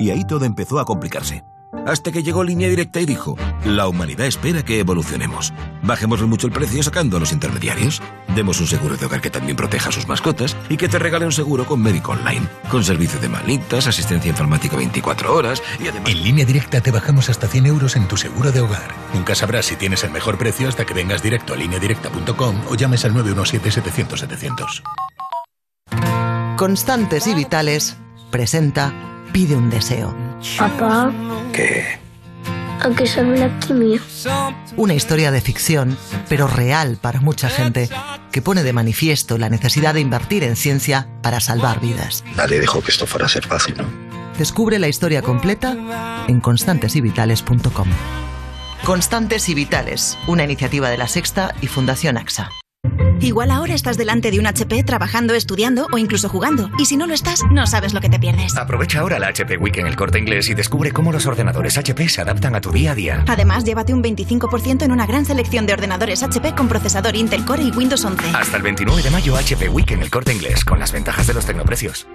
Y 0.00 0.10
ahí 0.10 0.24
todo 0.26 0.44
empezó 0.44 0.80
a 0.80 0.84
complicarse. 0.84 1.44
Hasta 1.88 2.12
que 2.12 2.22
llegó 2.22 2.44
Línea 2.44 2.68
Directa 2.68 3.00
y 3.00 3.06
dijo, 3.06 3.36
la 3.64 3.88
humanidad 3.88 4.26
espera 4.26 4.64
que 4.64 4.78
evolucionemos. 4.78 5.52
Bajemos 5.82 6.22
mucho 6.22 6.46
el 6.46 6.52
precio 6.52 6.82
sacando 6.82 7.16
a 7.16 7.20
los 7.20 7.32
intermediarios. 7.32 8.02
Demos 8.34 8.60
un 8.60 8.66
seguro 8.66 8.96
de 8.96 9.06
hogar 9.06 9.20
que 9.20 9.30
también 9.30 9.56
proteja 9.56 9.88
a 9.88 9.92
sus 9.92 10.06
mascotas 10.06 10.56
y 10.68 10.76
que 10.76 10.88
te 10.88 10.98
regale 10.98 11.24
un 11.24 11.32
seguro 11.32 11.66
con 11.66 11.82
médico 11.82 12.12
online, 12.12 12.46
con 12.70 12.84
servicio 12.84 13.18
de 13.20 13.28
manitas, 13.28 13.86
asistencia 13.86 14.30
informática 14.30 14.76
24 14.76 15.34
horas 15.34 15.62
y 15.80 15.88
además... 15.88 16.10
En 16.10 16.22
Línea 16.22 16.44
Directa 16.44 16.80
te 16.80 16.90
bajamos 16.90 17.28
hasta 17.30 17.48
100 17.48 17.66
euros 17.66 17.96
en 17.96 18.06
tu 18.06 18.16
seguro 18.16 18.52
de 18.52 18.60
hogar. 18.60 18.94
Nunca 19.14 19.34
sabrás 19.34 19.66
si 19.66 19.76
tienes 19.76 20.04
el 20.04 20.10
mejor 20.10 20.38
precio 20.38 20.68
hasta 20.68 20.84
que 20.84 20.94
vengas 20.94 21.22
directo 21.22 21.54
a 21.54 21.56
lineadirecta.com 21.56 22.62
o 22.68 22.74
llames 22.74 23.04
al 23.04 23.14
917-700-700. 23.14 24.82
Constantes 26.56 27.26
y 27.26 27.34
Vitales 27.34 27.96
presenta 28.30 28.92
Pide 29.32 29.56
un 29.56 29.70
deseo. 29.70 30.14
Papá, 30.58 31.12
¿Qué? 31.52 31.98
¿a 32.80 32.90
qué 32.90 33.06
sabe 33.06 33.38
la 33.38 33.58
quimio? 33.58 34.00
Una 34.76 34.94
historia 34.94 35.30
de 35.30 35.40
ficción, 35.40 35.96
pero 36.28 36.46
real 36.46 36.98
para 37.00 37.20
mucha 37.20 37.48
gente, 37.48 37.88
que 38.32 38.42
pone 38.42 38.62
de 38.62 38.72
manifiesto 38.72 39.38
la 39.38 39.48
necesidad 39.48 39.94
de 39.94 40.00
invertir 40.00 40.44
en 40.44 40.56
ciencia 40.56 41.08
para 41.22 41.40
salvar 41.40 41.80
vidas. 41.80 42.24
Nadie 42.36 42.60
dijo 42.60 42.82
que 42.82 42.90
esto 42.90 43.06
fuera 43.06 43.26
a 43.26 43.28
ser 43.28 43.46
fácil, 43.46 43.76
¿no? 43.78 43.84
Descubre 44.38 44.78
la 44.78 44.88
historia 44.88 45.22
completa 45.22 46.24
en 46.28 46.40
constantesyvitales.com. 46.40 47.88
Constantes 48.84 49.48
y 49.48 49.54
Vitales, 49.54 50.16
una 50.28 50.44
iniciativa 50.44 50.88
de 50.88 50.98
la 50.98 51.08
Sexta 51.08 51.54
y 51.60 51.66
Fundación 51.66 52.16
AXA. 52.16 52.50
Igual 53.20 53.50
ahora 53.50 53.74
estás 53.74 53.96
delante 53.96 54.30
de 54.30 54.38
un 54.38 54.46
HP 54.46 54.84
trabajando, 54.84 55.34
estudiando 55.34 55.86
o 55.92 55.98
incluso 55.98 56.28
jugando. 56.28 56.70
Y 56.78 56.86
si 56.86 56.96
no 56.96 57.06
lo 57.06 57.14
estás, 57.14 57.42
no 57.50 57.66
sabes 57.66 57.94
lo 57.94 58.00
que 58.00 58.08
te 58.08 58.18
pierdes. 58.18 58.56
Aprovecha 58.56 59.00
ahora 59.00 59.18
la 59.18 59.28
HP 59.28 59.56
Week 59.58 59.76
en 59.78 59.86
el 59.86 59.96
corte 59.96 60.18
inglés 60.18 60.48
y 60.48 60.54
descubre 60.54 60.92
cómo 60.92 61.12
los 61.12 61.26
ordenadores 61.26 61.76
HP 61.78 62.08
se 62.08 62.20
adaptan 62.20 62.54
a 62.54 62.60
tu 62.60 62.70
día 62.70 62.92
a 62.92 62.94
día. 62.94 63.24
Además, 63.26 63.64
llévate 63.64 63.92
un 63.92 64.02
25% 64.02 64.82
en 64.82 64.92
una 64.92 65.06
gran 65.06 65.24
selección 65.24 65.66
de 65.66 65.72
ordenadores 65.72 66.22
HP 66.22 66.54
con 66.54 66.68
procesador 66.68 67.16
Intel 67.16 67.44
Core 67.44 67.64
y 67.64 67.70
Windows 67.70 68.04
11. 68.04 68.30
Hasta 68.34 68.56
el 68.56 68.62
29 68.62 69.02
de 69.02 69.10
mayo 69.10 69.36
HP 69.36 69.68
Week 69.68 69.90
en 69.90 70.02
el 70.02 70.10
corte 70.10 70.32
inglés 70.32 70.64
con 70.64 70.78
las 70.78 70.92
ventajas 70.92 71.26
de 71.26 71.34
los 71.34 71.44
tecnoprecios. 71.44 72.06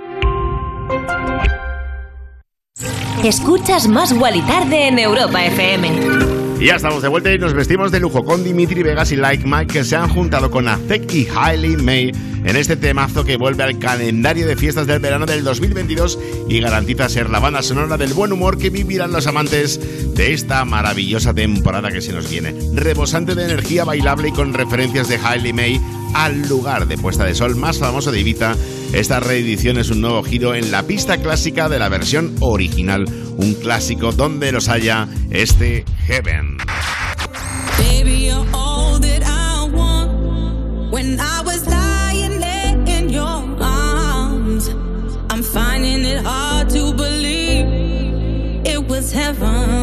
Escuchas 3.23 3.88
más 3.88 4.11
Wally 4.11 4.41
Tarde 4.41 4.88
en 4.88 4.99
Europa 4.99 5.45
FM. 5.45 6.43
Ya 6.59 6.75
estamos 6.75 7.01
de 7.01 7.09
vuelta 7.09 7.34
y 7.34 7.38
nos 7.38 7.53
vestimos 7.53 7.91
de 7.91 7.99
lujo 7.99 8.23
con 8.23 8.43
Dimitri 8.43 8.84
Vegas 8.84 9.11
y 9.11 9.17
Like 9.17 9.45
Mike 9.45 9.73
que 9.73 9.84
se 9.84 9.97
han 9.97 10.07
juntado 10.07 10.49
con 10.49 10.67
Azek 10.67 11.13
y 11.13 11.27
Hailey 11.27 11.75
May 11.77 12.11
en 12.45 12.55
este 12.55 12.77
temazo 12.77 13.25
que 13.25 13.38
vuelve 13.38 13.63
al 13.63 13.80
calendario 13.80 14.47
de 14.47 14.55
fiestas 14.55 14.88
del 14.88 14.99
verano 14.99 15.25
del 15.25 15.43
2022 15.43 16.17
y 16.47 16.61
garantiza 16.61 17.09
ser 17.09 17.30
la 17.30 17.39
banda 17.39 17.61
sonora 17.61 17.97
del 17.97 18.13
buen 18.13 18.31
humor 18.31 18.57
que 18.57 18.69
vivirán 18.69 19.11
los 19.11 19.27
amantes 19.27 20.15
de 20.15 20.34
esta 20.34 20.63
maravillosa 20.63 21.34
temporada 21.34 21.91
que 21.91 22.01
se 22.01 22.13
nos 22.13 22.30
viene. 22.30 22.55
Rebosante 22.73 23.35
de 23.35 23.43
energía 23.43 23.84
bailable 23.84 24.30
y 24.30 24.31
con 24.31 24.53
referencias 24.53 25.09
de 25.09 25.17
Hailey 25.17 25.53
May 25.53 25.81
al 26.14 26.48
lugar 26.48 26.88
de 26.88 26.98
puesta 26.98 27.26
de 27.26 27.35
sol 27.35 27.56
más 27.56 27.80
famoso 27.80 28.11
de 28.11 28.19
Ibiza, 28.19 28.56
esta 28.94 29.19
reedición 29.19 29.77
es 29.77 29.90
un 29.90 30.02
nuevo 30.02 30.23
giro 30.23 30.56
en 30.56 30.72
la 30.72 30.84
pista 30.84 31.18
clásica 31.18 31.69
de 31.69 31.80
la 31.80 31.90
versión 31.90 32.35
original, 32.40 33.06
un 33.38 33.53
clásico 33.56 34.11
donde 34.11 34.52
los 34.52 34.69
haya 34.69 35.07
este 35.31 35.85
Heaven. 36.07 36.57
Heaven. 49.14 49.82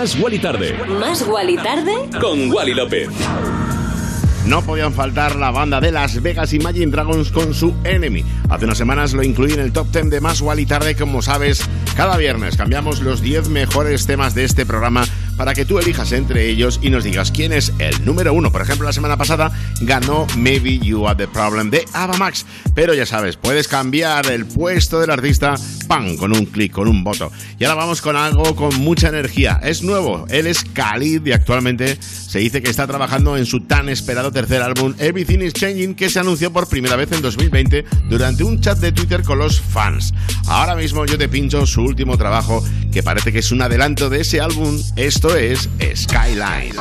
Más 0.00 0.18
Wally 0.18 0.38
Tarde. 0.38 0.72
Más 0.98 1.20
Wally 1.28 1.56
tarde. 1.58 1.92
Con 2.18 2.50
Wally 2.50 2.72
López. 2.72 3.10
No 4.46 4.62
podían 4.62 4.94
faltar 4.94 5.36
la 5.36 5.50
banda 5.50 5.78
de 5.78 5.92
Las 5.92 6.22
Vegas 6.22 6.54
Imagine 6.54 6.90
Dragons 6.90 7.30
con 7.30 7.52
su 7.52 7.74
Enemy. 7.84 8.24
Hace 8.48 8.64
unas 8.64 8.78
semanas 8.78 9.12
lo 9.12 9.22
incluí 9.22 9.52
en 9.52 9.60
el 9.60 9.72
top 9.74 9.88
10 9.92 10.08
de 10.08 10.22
Más 10.22 10.40
Wally 10.40 10.64
Tarde, 10.64 10.96
como 10.96 11.20
sabes. 11.20 11.68
Cada 11.98 12.16
viernes 12.16 12.56
cambiamos 12.56 13.02
los 13.02 13.20
10 13.20 13.50
mejores 13.50 14.06
temas 14.06 14.34
de 14.34 14.44
este 14.44 14.64
programa 14.64 15.04
para 15.40 15.54
que 15.54 15.64
tú 15.64 15.78
elijas 15.78 16.12
entre 16.12 16.50
ellos 16.50 16.80
y 16.82 16.90
nos 16.90 17.02
digas 17.02 17.30
quién 17.30 17.54
es 17.54 17.72
el 17.78 18.04
número 18.04 18.34
uno. 18.34 18.52
Por 18.52 18.60
ejemplo, 18.60 18.84
la 18.84 18.92
semana 18.92 19.16
pasada 19.16 19.50
ganó 19.80 20.26
Maybe 20.36 20.78
You 20.80 21.08
Are 21.08 21.16
the 21.16 21.26
Problem 21.26 21.70
de 21.70 21.86
Ava 21.94 22.18
Max. 22.18 22.44
Pero 22.74 22.92
ya 22.92 23.06
sabes, 23.06 23.38
puedes 23.38 23.66
cambiar 23.66 24.30
el 24.30 24.44
puesto 24.44 25.00
del 25.00 25.08
artista, 25.08 25.54
¡pam! 25.88 26.18
con 26.18 26.36
un 26.36 26.44
clic, 26.44 26.72
con 26.72 26.88
un 26.88 27.02
voto. 27.02 27.32
Y 27.58 27.64
ahora 27.64 27.76
vamos 27.76 28.02
con 28.02 28.16
algo 28.16 28.54
con 28.54 28.74
mucha 28.82 29.08
energía. 29.08 29.58
Es 29.62 29.82
nuevo, 29.82 30.26
él 30.28 30.46
es 30.46 30.62
Khalid 30.62 31.24
y 31.24 31.32
actualmente 31.32 31.96
se 32.02 32.38
dice 32.38 32.60
que 32.60 32.68
está 32.68 32.86
trabajando 32.86 33.38
en 33.38 33.46
su 33.46 33.60
tan 33.60 33.88
esperado 33.88 34.30
tercer 34.32 34.60
álbum 34.60 34.94
Everything 34.98 35.38
is 35.38 35.54
Changing 35.54 35.94
que 35.94 36.10
se 36.10 36.20
anunció 36.20 36.52
por 36.52 36.68
primera 36.68 36.96
vez 36.96 37.10
en 37.12 37.22
2020 37.22 37.86
durante 38.10 38.44
un 38.44 38.60
chat 38.60 38.78
de 38.78 38.92
Twitter 38.92 39.22
con 39.22 39.38
los 39.38 39.58
fans. 39.58 40.12
Ahora 40.48 40.76
mismo 40.76 41.06
yo 41.06 41.16
te 41.16 41.30
pincho 41.30 41.64
su 41.64 41.80
último 41.80 42.18
trabajo 42.18 42.62
que 42.92 43.02
parece 43.02 43.32
que 43.32 43.38
es 43.38 43.50
un 43.52 43.62
adelanto 43.62 44.10
de 44.10 44.20
ese 44.20 44.40
álbum. 44.40 44.78
Esto 44.96 45.29
es 45.36 45.68
Skyline. 45.94 46.74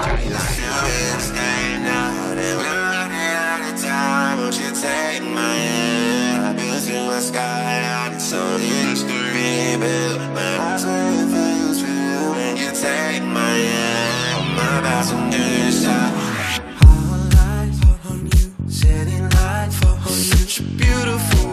Such 20.10 20.60
a 20.60 20.64
beautiful. 20.64 21.50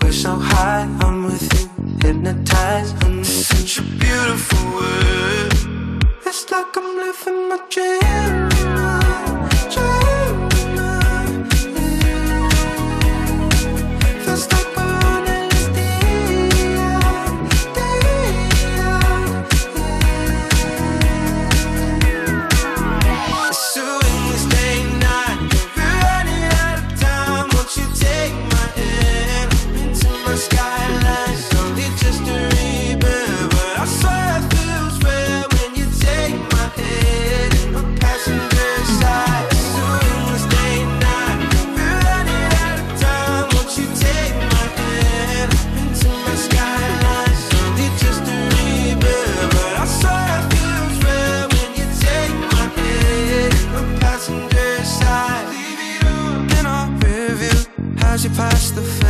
We're 0.00 0.12
so 0.12 0.36
high, 0.36 0.88
I'm 1.00 1.24
with 1.24 1.42
you, 1.42 1.57
hypnotized. 2.08 2.96
I'm 3.04 3.22
such 3.22 3.78
a 3.78 3.82
beautiful 3.82 4.64
world. 4.72 5.52
It's 6.24 6.50
like 6.50 6.74
I'm 6.74 6.96
living 6.96 7.48
my 7.50 7.58
dream. 7.68 8.87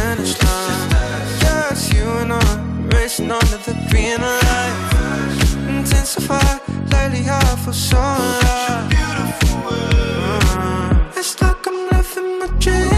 finish 0.08 0.42
line. 0.42 0.90
Just 1.40 1.92
you 1.92 2.04
and 2.20 2.32
I 2.32 2.36
racing 2.94 3.30
under 3.30 3.58
the 3.66 3.74
green 3.90 4.20
light. 4.20 4.76
Intensify, 5.68 6.50
lately 6.92 7.24
I 7.28 7.56
feel 7.62 7.72
so 7.72 7.98
alive. 7.98 8.92
It's 11.16 11.40
like 11.42 11.66
I'm 11.66 11.78
living 11.90 12.38
my 12.38 12.46
dream. 12.58 12.97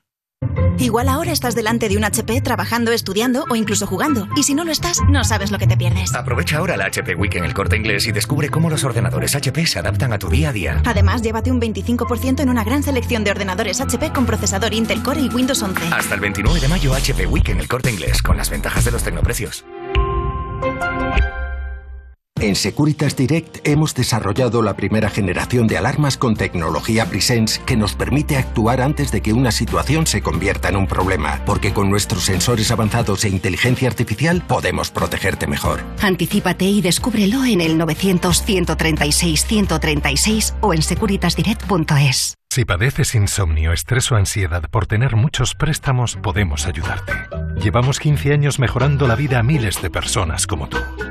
Igual 0.81 1.09
ahora 1.09 1.31
estás 1.31 1.53
delante 1.53 1.89
de 1.89 1.97
un 1.97 2.03
HP 2.03 2.41
trabajando, 2.41 2.91
estudiando 2.91 3.45
o 3.51 3.55
incluso 3.55 3.85
jugando. 3.85 4.27
Y 4.35 4.41
si 4.41 4.55
no 4.55 4.65
lo 4.65 4.71
estás, 4.71 4.97
no 5.07 5.23
sabes 5.23 5.51
lo 5.51 5.59
que 5.59 5.67
te 5.67 5.77
pierdes. 5.77 6.15
Aprovecha 6.15 6.57
ahora 6.57 6.75
la 6.75 6.85
HP 6.85 7.13
Week 7.13 7.35
en 7.35 7.45
el 7.45 7.53
corte 7.53 7.77
inglés 7.77 8.07
y 8.07 8.11
descubre 8.11 8.49
cómo 8.49 8.67
los 8.67 8.83
ordenadores 8.83 9.35
HP 9.35 9.67
se 9.67 9.77
adaptan 9.77 10.11
a 10.11 10.17
tu 10.17 10.27
día 10.27 10.49
a 10.49 10.53
día. 10.53 10.81
Además, 10.83 11.21
llévate 11.21 11.51
un 11.51 11.61
25% 11.61 12.39
en 12.39 12.49
una 12.49 12.63
gran 12.63 12.81
selección 12.81 13.23
de 13.23 13.29
ordenadores 13.29 13.79
HP 13.79 14.11
con 14.11 14.25
procesador 14.25 14.73
Intel 14.73 15.03
Core 15.03 15.21
y 15.21 15.29
Windows 15.29 15.61
11. 15.61 15.85
Hasta 15.93 16.15
el 16.15 16.21
29 16.21 16.59
de 16.59 16.67
mayo 16.67 16.95
HP 16.95 17.27
Week 17.27 17.47
en 17.49 17.59
el 17.59 17.67
corte 17.67 17.91
inglés 17.91 18.23
con 18.23 18.35
las 18.35 18.49
ventajas 18.49 18.83
de 18.83 18.89
los 18.89 19.03
tecnoprecios. 19.03 19.63
En 22.41 22.55
Securitas 22.55 23.15
Direct 23.15 23.67
hemos 23.67 23.93
desarrollado 23.93 24.63
la 24.63 24.75
primera 24.75 25.11
generación 25.11 25.67
de 25.67 25.77
alarmas 25.77 26.17
con 26.17 26.35
tecnología 26.35 27.05
Presence 27.05 27.61
que 27.67 27.77
nos 27.77 27.93
permite 27.93 28.35
actuar 28.35 28.81
antes 28.81 29.11
de 29.11 29.21
que 29.21 29.31
una 29.31 29.51
situación 29.51 30.07
se 30.07 30.23
convierta 30.23 30.69
en 30.69 30.75
un 30.75 30.87
problema, 30.87 31.43
porque 31.45 31.71
con 31.71 31.91
nuestros 31.91 32.23
sensores 32.23 32.71
avanzados 32.71 33.25
e 33.25 33.29
inteligencia 33.29 33.87
artificial 33.87 34.41
podemos 34.47 34.89
protegerte 34.89 35.45
mejor. 35.45 35.81
Anticípate 36.01 36.65
y 36.65 36.81
descúbrelo 36.81 37.45
en 37.45 37.61
el 37.61 37.79
900-136-136 37.79 40.55
o 40.61 40.73
en 40.73 40.81
securitasdirect.es. 40.81 42.33
Si 42.49 42.65
padeces 42.65 43.13
insomnio, 43.13 43.71
estrés 43.71 44.11
o 44.11 44.15
ansiedad 44.15 44.63
por 44.71 44.87
tener 44.87 45.15
muchos 45.15 45.53
préstamos, 45.53 46.17
podemos 46.17 46.65
ayudarte. 46.65 47.13
Llevamos 47.61 47.99
15 47.99 48.33
años 48.33 48.57
mejorando 48.57 49.07
la 49.07 49.15
vida 49.15 49.37
a 49.37 49.43
miles 49.43 49.79
de 49.83 49.91
personas 49.91 50.47
como 50.47 50.69
tú. 50.69 50.79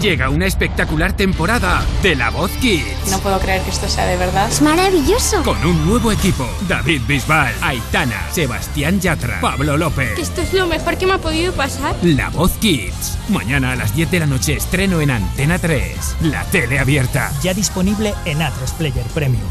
Llega 0.00 0.30
una 0.30 0.46
espectacular 0.46 1.12
temporada 1.12 1.84
de 2.02 2.14
La 2.14 2.30
Voz 2.30 2.52
Kids. 2.60 3.10
No 3.10 3.18
puedo 3.18 3.40
creer 3.40 3.62
que 3.62 3.70
esto 3.70 3.88
sea 3.88 4.06
de 4.06 4.16
verdad. 4.16 4.48
Es 4.48 4.62
maravilloso. 4.62 5.42
Con 5.42 5.58
un 5.66 5.86
nuevo 5.86 6.12
equipo. 6.12 6.48
David 6.68 7.02
Bisbal, 7.08 7.52
Aitana, 7.60 8.30
Sebastián 8.30 9.00
Yatra, 9.00 9.40
Pablo 9.40 9.76
López. 9.76 10.16
Esto 10.16 10.42
es 10.42 10.52
lo 10.52 10.68
mejor 10.68 10.96
que 10.98 11.06
me 11.06 11.14
ha 11.14 11.18
podido 11.18 11.52
pasar. 11.52 11.96
La 12.02 12.28
Voz 12.30 12.52
Kids. 12.60 13.18
Mañana 13.28 13.72
a 13.72 13.76
las 13.76 13.92
10 13.96 14.08
de 14.12 14.20
la 14.20 14.26
noche 14.26 14.54
estreno 14.54 15.00
en 15.00 15.10
Antena 15.10 15.58
3. 15.58 16.16
La 16.22 16.44
tele 16.44 16.78
abierta. 16.78 17.32
Ya 17.42 17.52
disponible 17.52 18.14
en 18.24 18.38
A3 18.38 18.72
Player 18.78 19.06
Premium. 19.14 19.48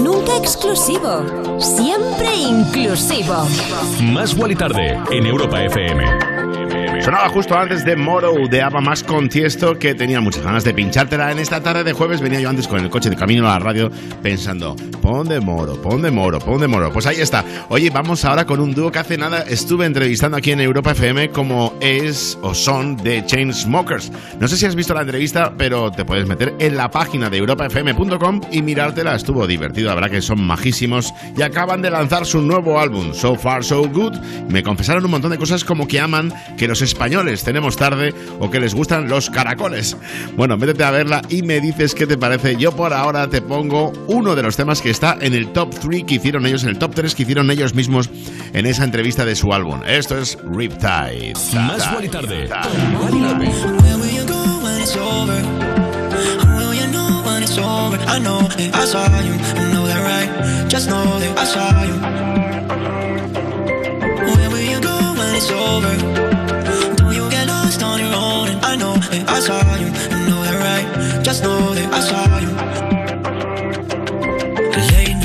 Nunca 0.00 0.36
exclusivo, 0.38 1.24
siempre 1.60 2.34
inclusivo. 2.34 3.46
Más 4.12 4.34
Wally 4.34 4.56
Tarde 4.56 4.98
en 5.12 5.24
Europa 5.24 5.62
FM. 5.62 6.57
Sonaba 7.08 7.30
justo 7.30 7.56
antes 7.56 7.86
de 7.86 7.96
Moro 7.96 8.34
de 8.50 8.60
Ava 8.60 8.82
más 8.82 9.02
con 9.02 9.30
Tiesto 9.30 9.78
que 9.78 9.94
tenía 9.94 10.20
muchas 10.20 10.44
ganas 10.44 10.62
de 10.62 10.74
pinchártela 10.74 11.32
en 11.32 11.38
esta 11.38 11.62
tarde 11.62 11.82
de 11.82 11.94
jueves. 11.94 12.20
Venía 12.20 12.38
yo 12.38 12.50
antes 12.50 12.68
con 12.68 12.80
el 12.80 12.90
coche 12.90 13.08
de 13.08 13.16
camino 13.16 13.48
a 13.48 13.54
la 13.54 13.58
radio 13.60 13.90
pensando, 14.22 14.76
pon 15.00 15.26
de 15.26 15.40
Moro, 15.40 15.80
pon 15.80 16.02
de 16.02 16.10
Moro, 16.10 16.38
pon 16.38 16.60
de 16.60 16.68
Moro. 16.68 16.92
Pues 16.92 17.06
ahí 17.06 17.18
está. 17.18 17.42
Oye, 17.70 17.88
vamos 17.88 18.26
ahora 18.26 18.44
con 18.44 18.60
un 18.60 18.74
dúo 18.74 18.92
que 18.92 18.98
hace 18.98 19.16
nada 19.16 19.40
estuve 19.48 19.86
entrevistando 19.86 20.36
aquí 20.36 20.52
en 20.52 20.60
Europa 20.60 20.90
FM 20.90 21.30
como 21.30 21.72
es 21.80 22.38
o 22.42 22.52
son 22.52 22.98
de 22.98 23.24
Chainsmokers. 23.24 24.12
No 24.38 24.46
sé 24.46 24.58
si 24.58 24.66
has 24.66 24.74
visto 24.74 24.92
la 24.92 25.00
entrevista, 25.00 25.54
pero 25.56 25.90
te 25.90 26.04
puedes 26.04 26.28
meter 26.28 26.54
en 26.58 26.76
la 26.76 26.90
página 26.90 27.30
de 27.30 27.38
europafm.com 27.38 28.42
y 28.52 28.60
mirártela. 28.60 29.14
Estuvo 29.14 29.46
divertido, 29.46 29.88
la 29.88 29.94
verdad 29.94 30.10
que 30.10 30.20
son 30.20 30.42
majísimos 30.42 31.14
y 31.34 31.40
acaban 31.40 31.80
de 31.80 31.88
lanzar 31.88 32.26
su 32.26 32.42
nuevo 32.42 32.78
álbum, 32.78 33.14
So 33.14 33.34
Far 33.34 33.64
So 33.64 33.88
Good. 33.88 34.18
Me 34.50 34.62
confesaron 34.62 35.06
un 35.06 35.12
montón 35.12 35.30
de 35.30 35.38
cosas 35.38 35.64
como 35.64 35.88
que 35.88 36.00
aman 36.00 36.34
que 36.58 36.68
los 36.68 36.82
españoles 36.98 37.44
tenemos 37.44 37.76
tarde 37.76 38.12
o 38.40 38.50
que 38.50 38.58
les 38.58 38.74
gustan 38.74 39.08
los 39.08 39.30
caracoles. 39.30 39.96
Bueno, 40.36 40.56
métete 40.56 40.82
a 40.82 40.90
verla 40.90 41.22
y 41.28 41.42
me 41.42 41.60
dices 41.60 41.94
qué 41.94 42.08
te 42.08 42.18
parece. 42.18 42.56
Yo 42.56 42.72
por 42.72 42.92
ahora 42.92 43.28
te 43.28 43.40
pongo 43.40 43.92
uno 44.08 44.34
de 44.34 44.42
los 44.42 44.56
temas 44.56 44.82
que 44.82 44.90
está 44.90 45.16
en 45.20 45.32
el 45.32 45.52
top 45.52 45.72
3 45.78 46.02
que 46.02 46.16
hicieron 46.16 46.44
ellos, 46.44 46.64
en 46.64 46.70
el 46.70 46.78
top 46.80 46.96
3 46.96 47.14
que 47.14 47.22
hicieron 47.22 47.52
ellos 47.52 47.72
mismos 47.72 48.10
en 48.52 48.66
esa 48.66 48.82
entrevista 48.82 49.24
de 49.24 49.36
su 49.36 49.52
álbum. 49.52 49.80
Esto 49.86 50.18
es 50.18 50.36
Riptide. 50.42 51.34
Más 51.54 51.88
Tarde. 52.10 52.48
I 58.08 58.18
know 58.20 58.40
that 58.40 58.74
I 58.74 58.84
saw 58.84 59.06
you, 59.20 59.34
I 59.34 59.72
know 59.72 59.86
that 59.86 60.02
right. 60.02 60.68
Just 60.68 60.88
know 60.88 61.04
that 61.20 61.38
I 61.38 61.44
saw 61.44 61.84
you. 61.84 61.94
Where 64.34 64.50
will 64.50 64.60
you 64.60 64.80
go 64.80 64.96
when 65.16 65.34
it's 65.36 65.50
over? 65.50 66.27
I 68.68 68.76
know 68.76 68.94
that 68.96 69.28
I 69.30 69.40
saw 69.40 69.76
you, 69.76 69.86
I 69.86 70.28
know 70.28 70.42
that 70.44 70.58
right. 70.68 71.24
Just 71.24 71.42
know 71.42 71.72
that 71.72 71.90
I 71.90 72.00
saw 72.00 72.38
you. 72.44 72.52
Late 74.92 75.17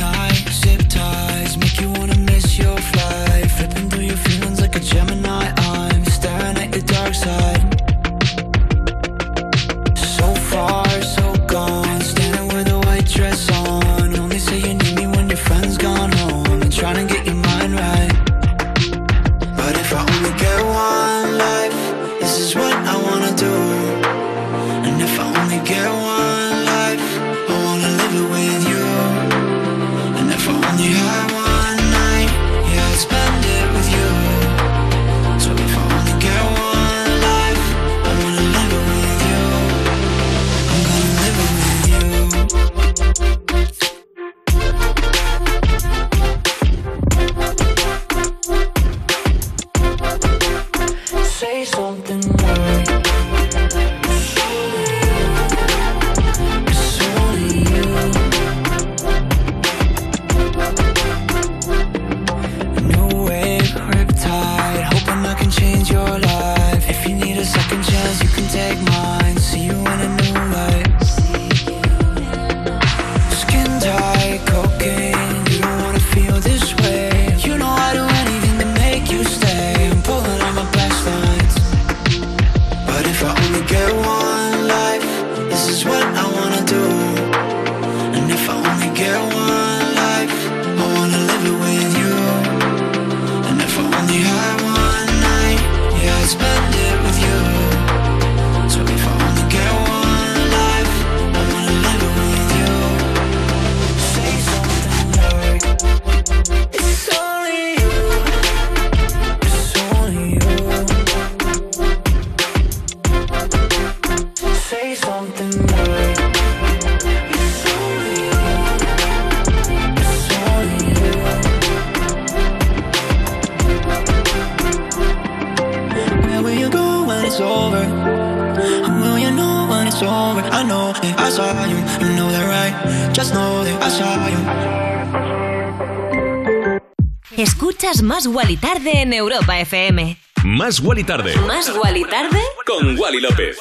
Escuchas 137.94 138.02
Más 138.02 138.26
Wally 138.26 138.58
Tarde 138.58 139.02
en 139.02 139.14
Europa 139.14 139.60
FM. 139.60 140.18
Más 140.44 140.80
Wally 140.80 141.04
Tarde. 141.04 141.36
¿Más 141.46 141.72
Wally 141.78 142.04
Tarde? 142.06 142.40
Con 142.66 142.98
Wally 142.98 143.20
López. 143.20 143.58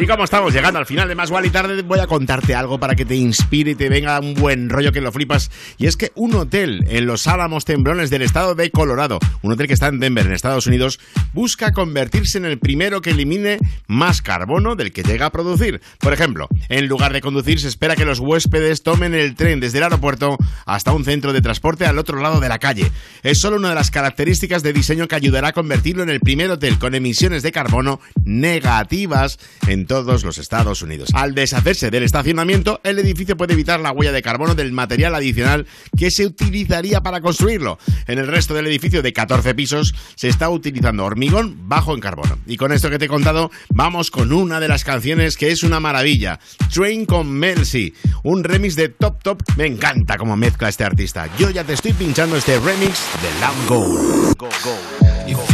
Y 0.00 0.06
como 0.06 0.22
estamos 0.22 0.54
llegando 0.54 0.78
al 0.78 0.86
final 0.86 1.08
de 1.08 1.16
Más 1.16 1.28
Wally 1.28 1.50
Tarde, 1.50 1.82
voy 1.82 1.98
a 1.98 2.06
contarte 2.06 2.54
algo 2.54 2.78
para 2.78 2.94
que 2.94 3.04
te 3.04 3.16
inspire 3.16 3.72
y 3.72 3.74
te 3.74 3.88
venga 3.88 4.20
un 4.20 4.34
buen 4.34 4.70
rollo 4.70 4.92
que 4.92 5.00
lo 5.00 5.10
flipas. 5.10 5.50
Y 5.76 5.86
es 5.86 5.96
que 5.96 6.12
un 6.14 6.36
hotel 6.36 6.84
en 6.88 7.04
los 7.06 7.26
Álamos 7.26 7.64
Tembrones 7.64 8.08
del 8.08 8.22
estado 8.22 8.54
de 8.54 8.70
Colorado, 8.70 9.18
un 9.42 9.50
hotel 9.50 9.66
que 9.66 9.72
está 9.72 9.88
en 9.88 9.98
Denver, 9.98 10.24
en 10.24 10.34
Estados 10.34 10.68
Unidos, 10.68 11.00
busca 11.32 11.72
convertirse 11.72 12.38
en 12.38 12.44
el 12.44 12.60
primero 12.60 13.00
que 13.00 13.10
elimine 13.10 13.58
más 13.88 14.22
carbono 14.22 14.76
del 14.76 14.92
que 14.92 15.02
llega 15.02 15.26
a 15.26 15.32
producir. 15.32 15.80
Por 15.98 16.12
ejemplo, 16.12 16.46
en 16.68 16.86
lugar 16.86 17.12
de 17.12 17.20
conducir, 17.20 17.58
se 17.58 17.66
espera 17.66 17.96
que 17.96 18.04
los 18.04 18.20
huéspedes 18.20 18.84
tomen 18.84 19.14
el 19.14 19.34
tren 19.34 19.58
desde 19.58 19.78
el 19.78 19.84
aeropuerto 19.84 20.38
hasta 20.64 20.92
un 20.92 21.04
centro 21.04 21.32
de 21.32 21.42
transporte 21.42 21.86
al 21.86 21.98
otro 21.98 22.22
lado 22.22 22.38
de 22.38 22.48
la 22.48 22.60
calle. 22.60 22.88
Es 23.24 23.40
solo 23.40 23.56
una 23.56 23.70
de 23.70 23.74
las 23.74 23.90
características 23.90 24.62
de 24.62 24.72
diseño 24.72 25.08
que 25.08 25.16
ayudará 25.16 25.48
a 25.48 25.52
convertirlo 25.52 26.04
en 26.04 26.10
el 26.10 26.20
primer 26.20 26.52
hotel 26.52 26.78
con 26.78 26.94
emisiones 26.94 27.42
de 27.42 27.50
carbono 27.50 27.98
negativas 28.24 29.40
en 29.66 29.87
todos 29.88 30.22
los 30.22 30.38
Estados 30.38 30.82
Unidos. 30.82 31.08
Al 31.14 31.34
deshacerse 31.34 31.90
del 31.90 32.04
estacionamiento, 32.04 32.80
el 32.84 33.00
edificio 33.00 33.36
puede 33.36 33.54
evitar 33.54 33.80
la 33.80 33.90
huella 33.90 34.12
de 34.12 34.22
carbono 34.22 34.54
del 34.54 34.70
material 34.70 35.16
adicional 35.16 35.66
que 35.96 36.12
se 36.12 36.26
utilizaría 36.26 37.00
para 37.00 37.20
construirlo. 37.20 37.78
En 38.06 38.20
el 38.20 38.28
resto 38.28 38.54
del 38.54 38.68
edificio 38.68 39.02
de 39.02 39.12
14 39.12 39.54
pisos 39.56 39.94
se 40.14 40.28
está 40.28 40.48
utilizando 40.50 41.04
hormigón 41.04 41.68
bajo 41.68 41.94
en 41.94 42.00
carbono. 42.00 42.38
Y 42.46 42.56
con 42.56 42.70
esto 42.70 42.90
que 42.90 42.98
te 42.98 43.06
he 43.06 43.08
contado, 43.08 43.50
vamos 43.70 44.12
con 44.12 44.32
una 44.32 44.60
de 44.60 44.68
las 44.68 44.84
canciones 44.84 45.36
que 45.36 45.50
es 45.50 45.64
una 45.64 45.80
maravilla. 45.80 46.38
Train 46.72 47.06
con 47.06 47.30
Melcy, 47.30 47.94
un 48.22 48.44
remix 48.44 48.76
de 48.76 48.90
Top 48.90 49.22
Top. 49.22 49.42
Me 49.56 49.66
encanta 49.66 50.16
cómo 50.16 50.36
mezcla 50.36 50.68
este 50.68 50.84
artista. 50.84 51.28
Yo 51.38 51.50
ya 51.50 51.64
te 51.64 51.72
estoy 51.72 51.94
pinchando 51.94 52.36
este 52.36 52.60
remix 52.60 53.00
de 53.22 53.40
Lamb 53.40 53.68
Gold. 53.68 54.36
Go, 54.36 54.48
go. 54.62 55.47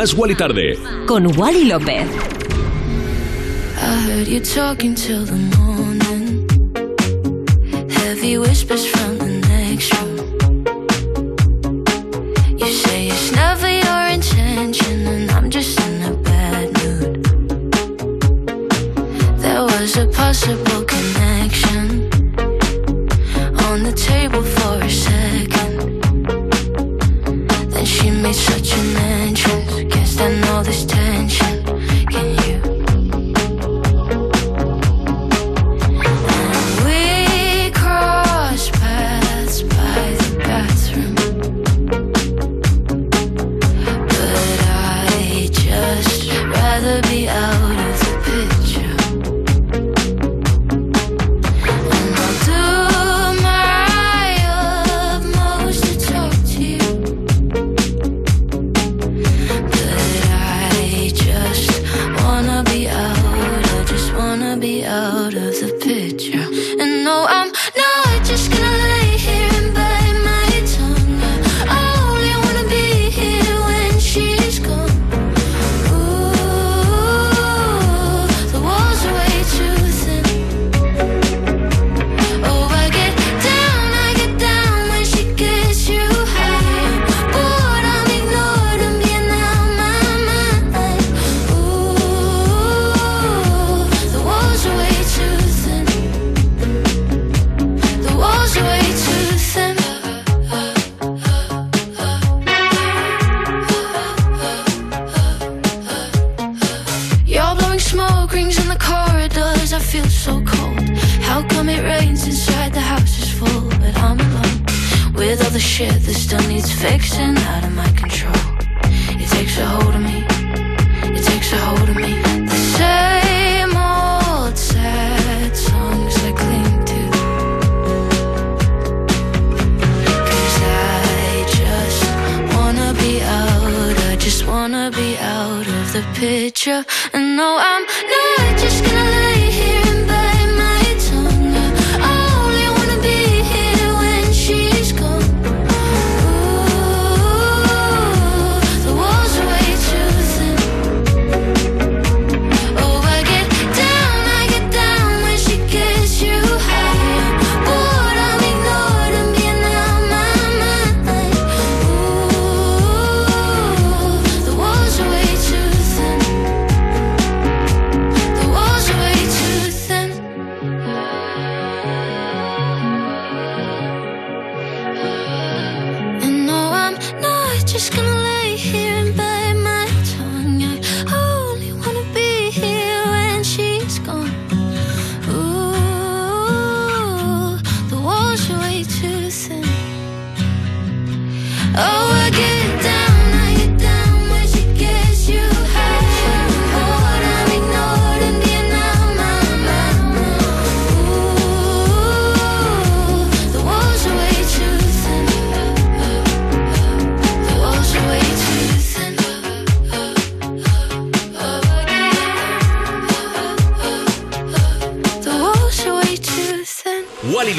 Más 0.00 0.14
Wally 0.14 0.34
Tarde. 0.34 0.78
Con 1.06 1.26
Wally 1.36 1.66
López. 1.66 2.08
I 3.76 4.00
heard 4.06 4.28
you 4.28 4.40
talking 4.40 4.94
till 4.94 5.26
the 5.26 5.36
morning. 5.58 6.48
Heavy 7.90 8.38
whispers 8.38 8.86
from 8.86 9.09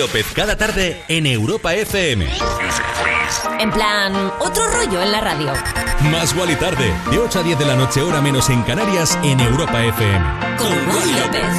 López 0.01 0.25
cada 0.33 0.57
tarde 0.57 1.03
en 1.07 1.27
Europa 1.27 1.75
FM. 1.75 2.27
En 3.59 3.71
plan, 3.71 4.31
otro 4.39 4.63
rollo 4.71 4.99
en 4.99 5.11
la 5.11 5.21
radio. 5.21 5.53
Más 6.11 6.33
y 6.33 6.55
tarde, 6.55 6.91
de 7.11 7.19
8 7.19 7.39
a 7.39 7.43
10 7.43 7.59
de 7.59 7.65
la 7.65 7.75
noche, 7.75 8.01
hora 8.01 8.19
menos 8.19 8.49
en 8.49 8.63
Canarias, 8.63 9.15
en 9.21 9.39
Europa 9.39 9.79
FM. 9.79 10.25
Con 10.57 10.73
López. 11.19 11.51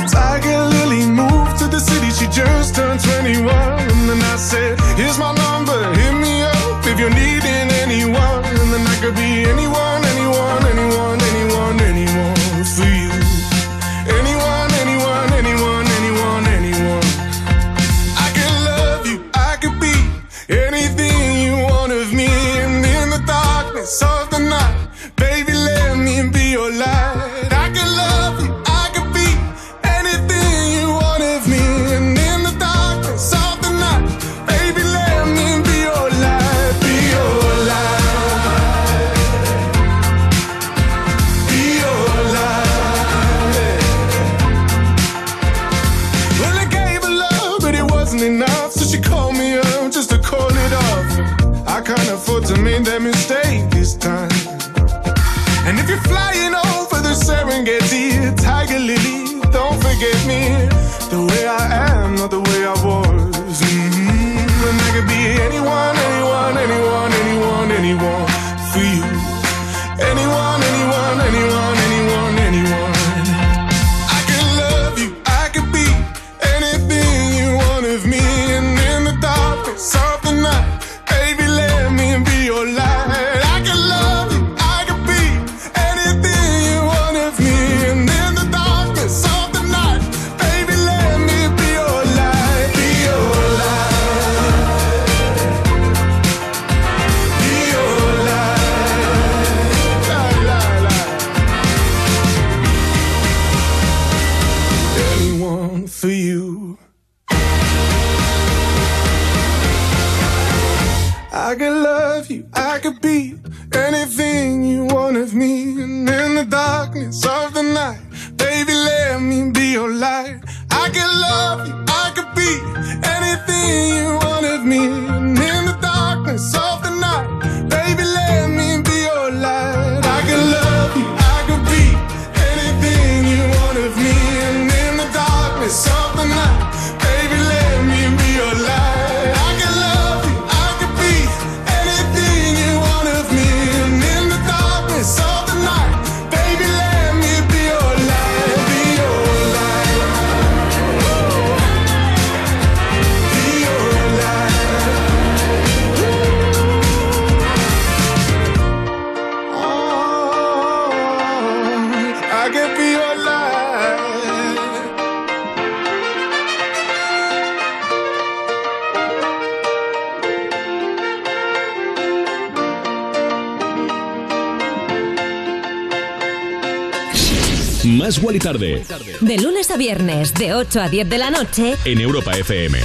Tarde. 178.38 178.84
De 179.20 179.38
lunes 179.38 179.70
a 179.70 179.76
viernes, 179.76 180.34
de 180.34 180.54
8 180.54 180.80
a 180.80 180.88
10 180.88 181.09
de 181.09 181.18
la 181.18 181.30
noche. 181.30 181.76
En 181.84 182.00
Europa 182.00 182.32
FM. 182.32 182.78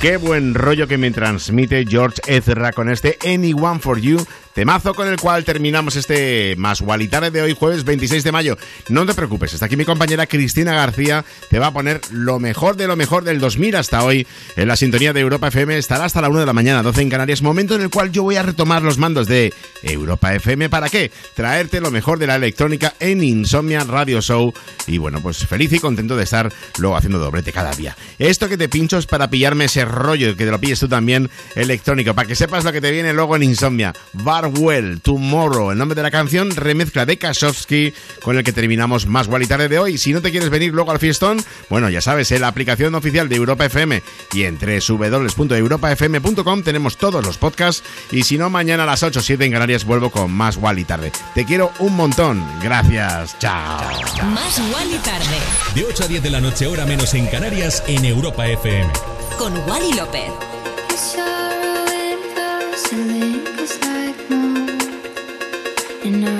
Qué 0.00 0.16
buen 0.16 0.54
rollo 0.54 0.88
que 0.88 0.96
me 0.96 1.10
transmite 1.10 1.84
George 1.86 2.22
Ezra 2.26 2.72
con 2.72 2.88
este 2.88 3.18
Anyone 3.22 3.80
for 3.80 4.00
You 4.00 4.24
Temazo 4.54 4.94
con 4.94 5.06
el 5.06 5.18
cual 5.18 5.44
terminamos 5.44 5.94
este 5.94 6.56
más 6.56 6.80
Gualitare 6.80 7.30
de 7.30 7.42
hoy, 7.42 7.54
jueves 7.54 7.84
26 7.84 8.24
de 8.24 8.32
mayo. 8.32 8.58
No 8.88 9.06
te 9.06 9.14
preocupes, 9.14 9.54
está 9.54 9.66
aquí 9.66 9.76
mi 9.76 9.84
compañera 9.84 10.26
Cristina 10.26 10.74
García, 10.74 11.24
te 11.48 11.58
va 11.58 11.68
a 11.68 11.72
poner 11.72 12.00
lo 12.10 12.40
mejor 12.40 12.76
de 12.76 12.88
lo 12.88 12.96
mejor 12.96 13.22
del 13.22 13.38
2000 13.38 13.76
hasta 13.76 14.02
hoy 14.02 14.26
en 14.56 14.66
la 14.66 14.76
sintonía 14.76 15.12
de 15.12 15.20
Europa 15.20 15.48
FM. 15.48 15.78
Estará 15.78 16.04
hasta 16.04 16.20
la 16.20 16.28
1 16.28 16.40
de 16.40 16.46
la 16.46 16.52
mañana, 16.52 16.82
12 16.82 17.02
en 17.02 17.10
Canarias, 17.10 17.42
momento 17.42 17.76
en 17.76 17.82
el 17.82 17.90
cual 17.90 18.10
yo 18.10 18.24
voy 18.24 18.36
a 18.36 18.42
retomar 18.42 18.82
los 18.82 18.98
mandos 18.98 19.28
de 19.28 19.52
Europa 19.82 20.34
FM. 20.34 20.68
¿Para 20.68 20.88
qué? 20.88 21.12
Traerte 21.34 21.80
lo 21.80 21.90
mejor 21.90 22.18
de 22.18 22.26
la 22.26 22.36
electrónica 22.36 22.94
en 22.98 23.22
Insomnia 23.22 23.84
Radio 23.84 24.20
Show. 24.20 24.52
Y 24.86 24.98
bueno, 24.98 25.20
pues 25.22 25.46
feliz 25.46 25.72
y 25.72 25.78
contento 25.78 26.16
de 26.16 26.24
estar 26.24 26.52
luego 26.78 26.96
haciendo 26.96 27.18
doblete 27.18 27.52
cada 27.52 27.72
día. 27.72 27.96
Esto 28.18 28.48
que 28.48 28.56
te 28.56 28.68
pincho 28.68 28.98
es 28.98 29.06
para 29.06 29.30
pillarme 29.30 29.66
ese 29.66 29.84
rollo, 29.84 30.36
que 30.36 30.44
te 30.44 30.50
lo 30.50 30.60
pilles 30.60 30.80
tú 30.80 30.88
también 30.88 31.30
electrónico, 31.54 32.14
para 32.14 32.26
que 32.26 32.34
sepas 32.34 32.64
lo 32.64 32.72
que 32.72 32.80
te 32.80 32.90
viene 32.90 33.12
luego 33.12 33.36
en 33.36 33.44
Insomnia. 33.44 33.92
Well, 34.48 35.00
Tomorrow, 35.00 35.72
el 35.72 35.78
nombre 35.78 35.94
de 35.94 36.02
la 36.02 36.10
canción, 36.10 36.50
remezcla 36.50 37.06
de 37.06 37.18
Kasowski, 37.18 37.94
con 38.22 38.36
el 38.36 38.44
que 38.44 38.52
terminamos 38.52 39.06
más 39.06 39.28
y 39.40 39.46
tarde 39.46 39.68
de 39.68 39.78
hoy. 39.78 39.98
Si 39.98 40.12
no 40.12 40.22
te 40.22 40.30
quieres 40.30 40.50
venir 40.50 40.72
luego 40.72 40.90
al 40.90 40.98
fiestón, 40.98 41.42
bueno, 41.68 41.90
ya 41.90 42.00
sabes, 42.00 42.32
en 42.32 42.40
la 42.40 42.48
aplicación 42.48 42.94
oficial 42.94 43.28
de 43.28 43.36
Europa 43.36 43.66
FM 43.66 44.02
y 44.32 44.44
en 44.44 44.58
www.europafm.com 44.58 46.62
tenemos 46.62 46.96
todos 46.96 47.24
los 47.24 47.38
podcasts. 47.38 47.82
Y 48.10 48.24
si 48.24 48.38
no, 48.38 48.50
mañana 48.50 48.84
a 48.84 48.86
las 48.86 49.02
8 49.02 49.20
o 49.20 49.22
7 49.22 49.44
en 49.44 49.52
Canarias 49.52 49.84
vuelvo 49.84 50.10
con 50.10 50.32
más 50.32 50.58
y 50.76 50.84
tarde. 50.84 51.12
Te 51.34 51.44
quiero 51.44 51.72
un 51.78 51.96
montón. 51.96 52.44
Gracias. 52.62 53.38
Chao. 53.38 53.80
Más 54.24 54.58
y 54.58 54.98
tarde. 54.98 55.36
De 55.74 55.84
8 55.84 56.04
a 56.04 56.08
10 56.08 56.22
de 56.22 56.30
la 56.30 56.40
noche, 56.40 56.66
hora 56.66 56.86
menos 56.86 57.14
en 57.14 57.26
Canarias, 57.26 57.82
en 57.86 58.04
Europa 58.04 58.46
FM. 58.46 58.90
Con 59.38 59.56
Wally 59.68 59.94
López. 59.94 60.30
In 66.14 66.39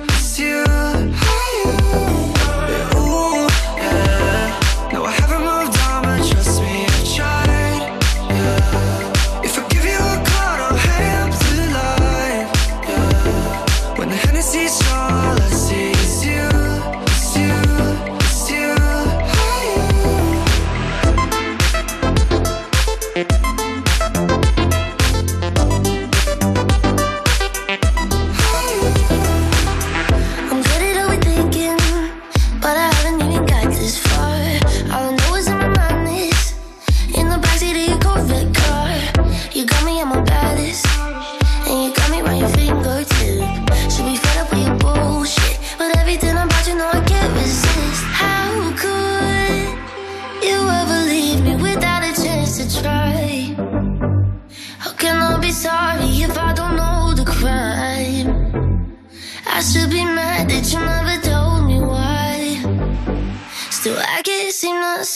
you. 0.41 1.20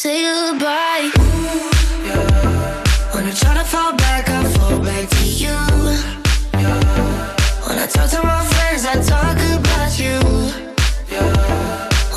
Say 0.06 0.22
goodbye. 0.22 1.10
When 3.14 3.26
I 3.26 3.34
try 3.42 3.54
to 3.56 3.66
fall 3.74 3.94
back, 3.98 4.30
I 4.30 4.44
fall 4.54 4.78
back 4.80 5.10
to 5.10 5.24
you. 5.42 5.58
When 7.66 7.78
I 7.84 7.88
talk 7.88 8.08
to 8.12 8.22
my 8.22 8.44
friends, 8.54 8.86
I 8.86 8.96
talk 9.14 9.38
about 9.58 9.94
you. 10.04 10.20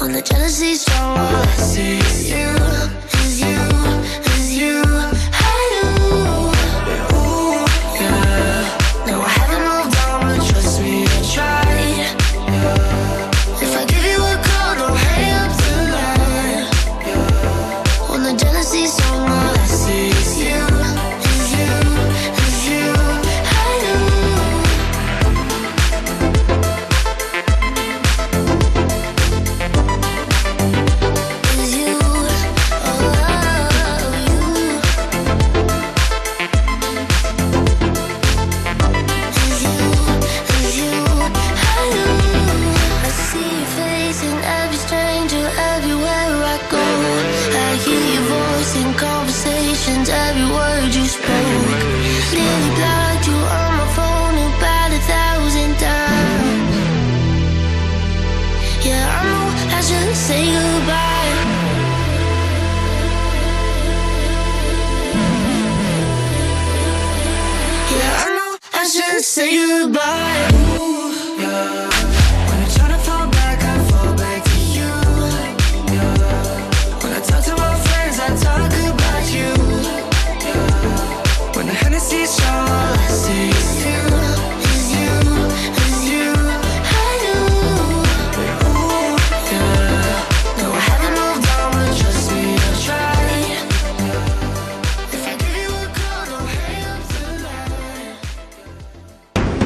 When 0.00 0.12
the 0.12 0.20
jealousy's 0.20 0.82
strong, 0.82 1.16
I 1.16 1.56
see 1.72 1.96
you, 2.32 2.97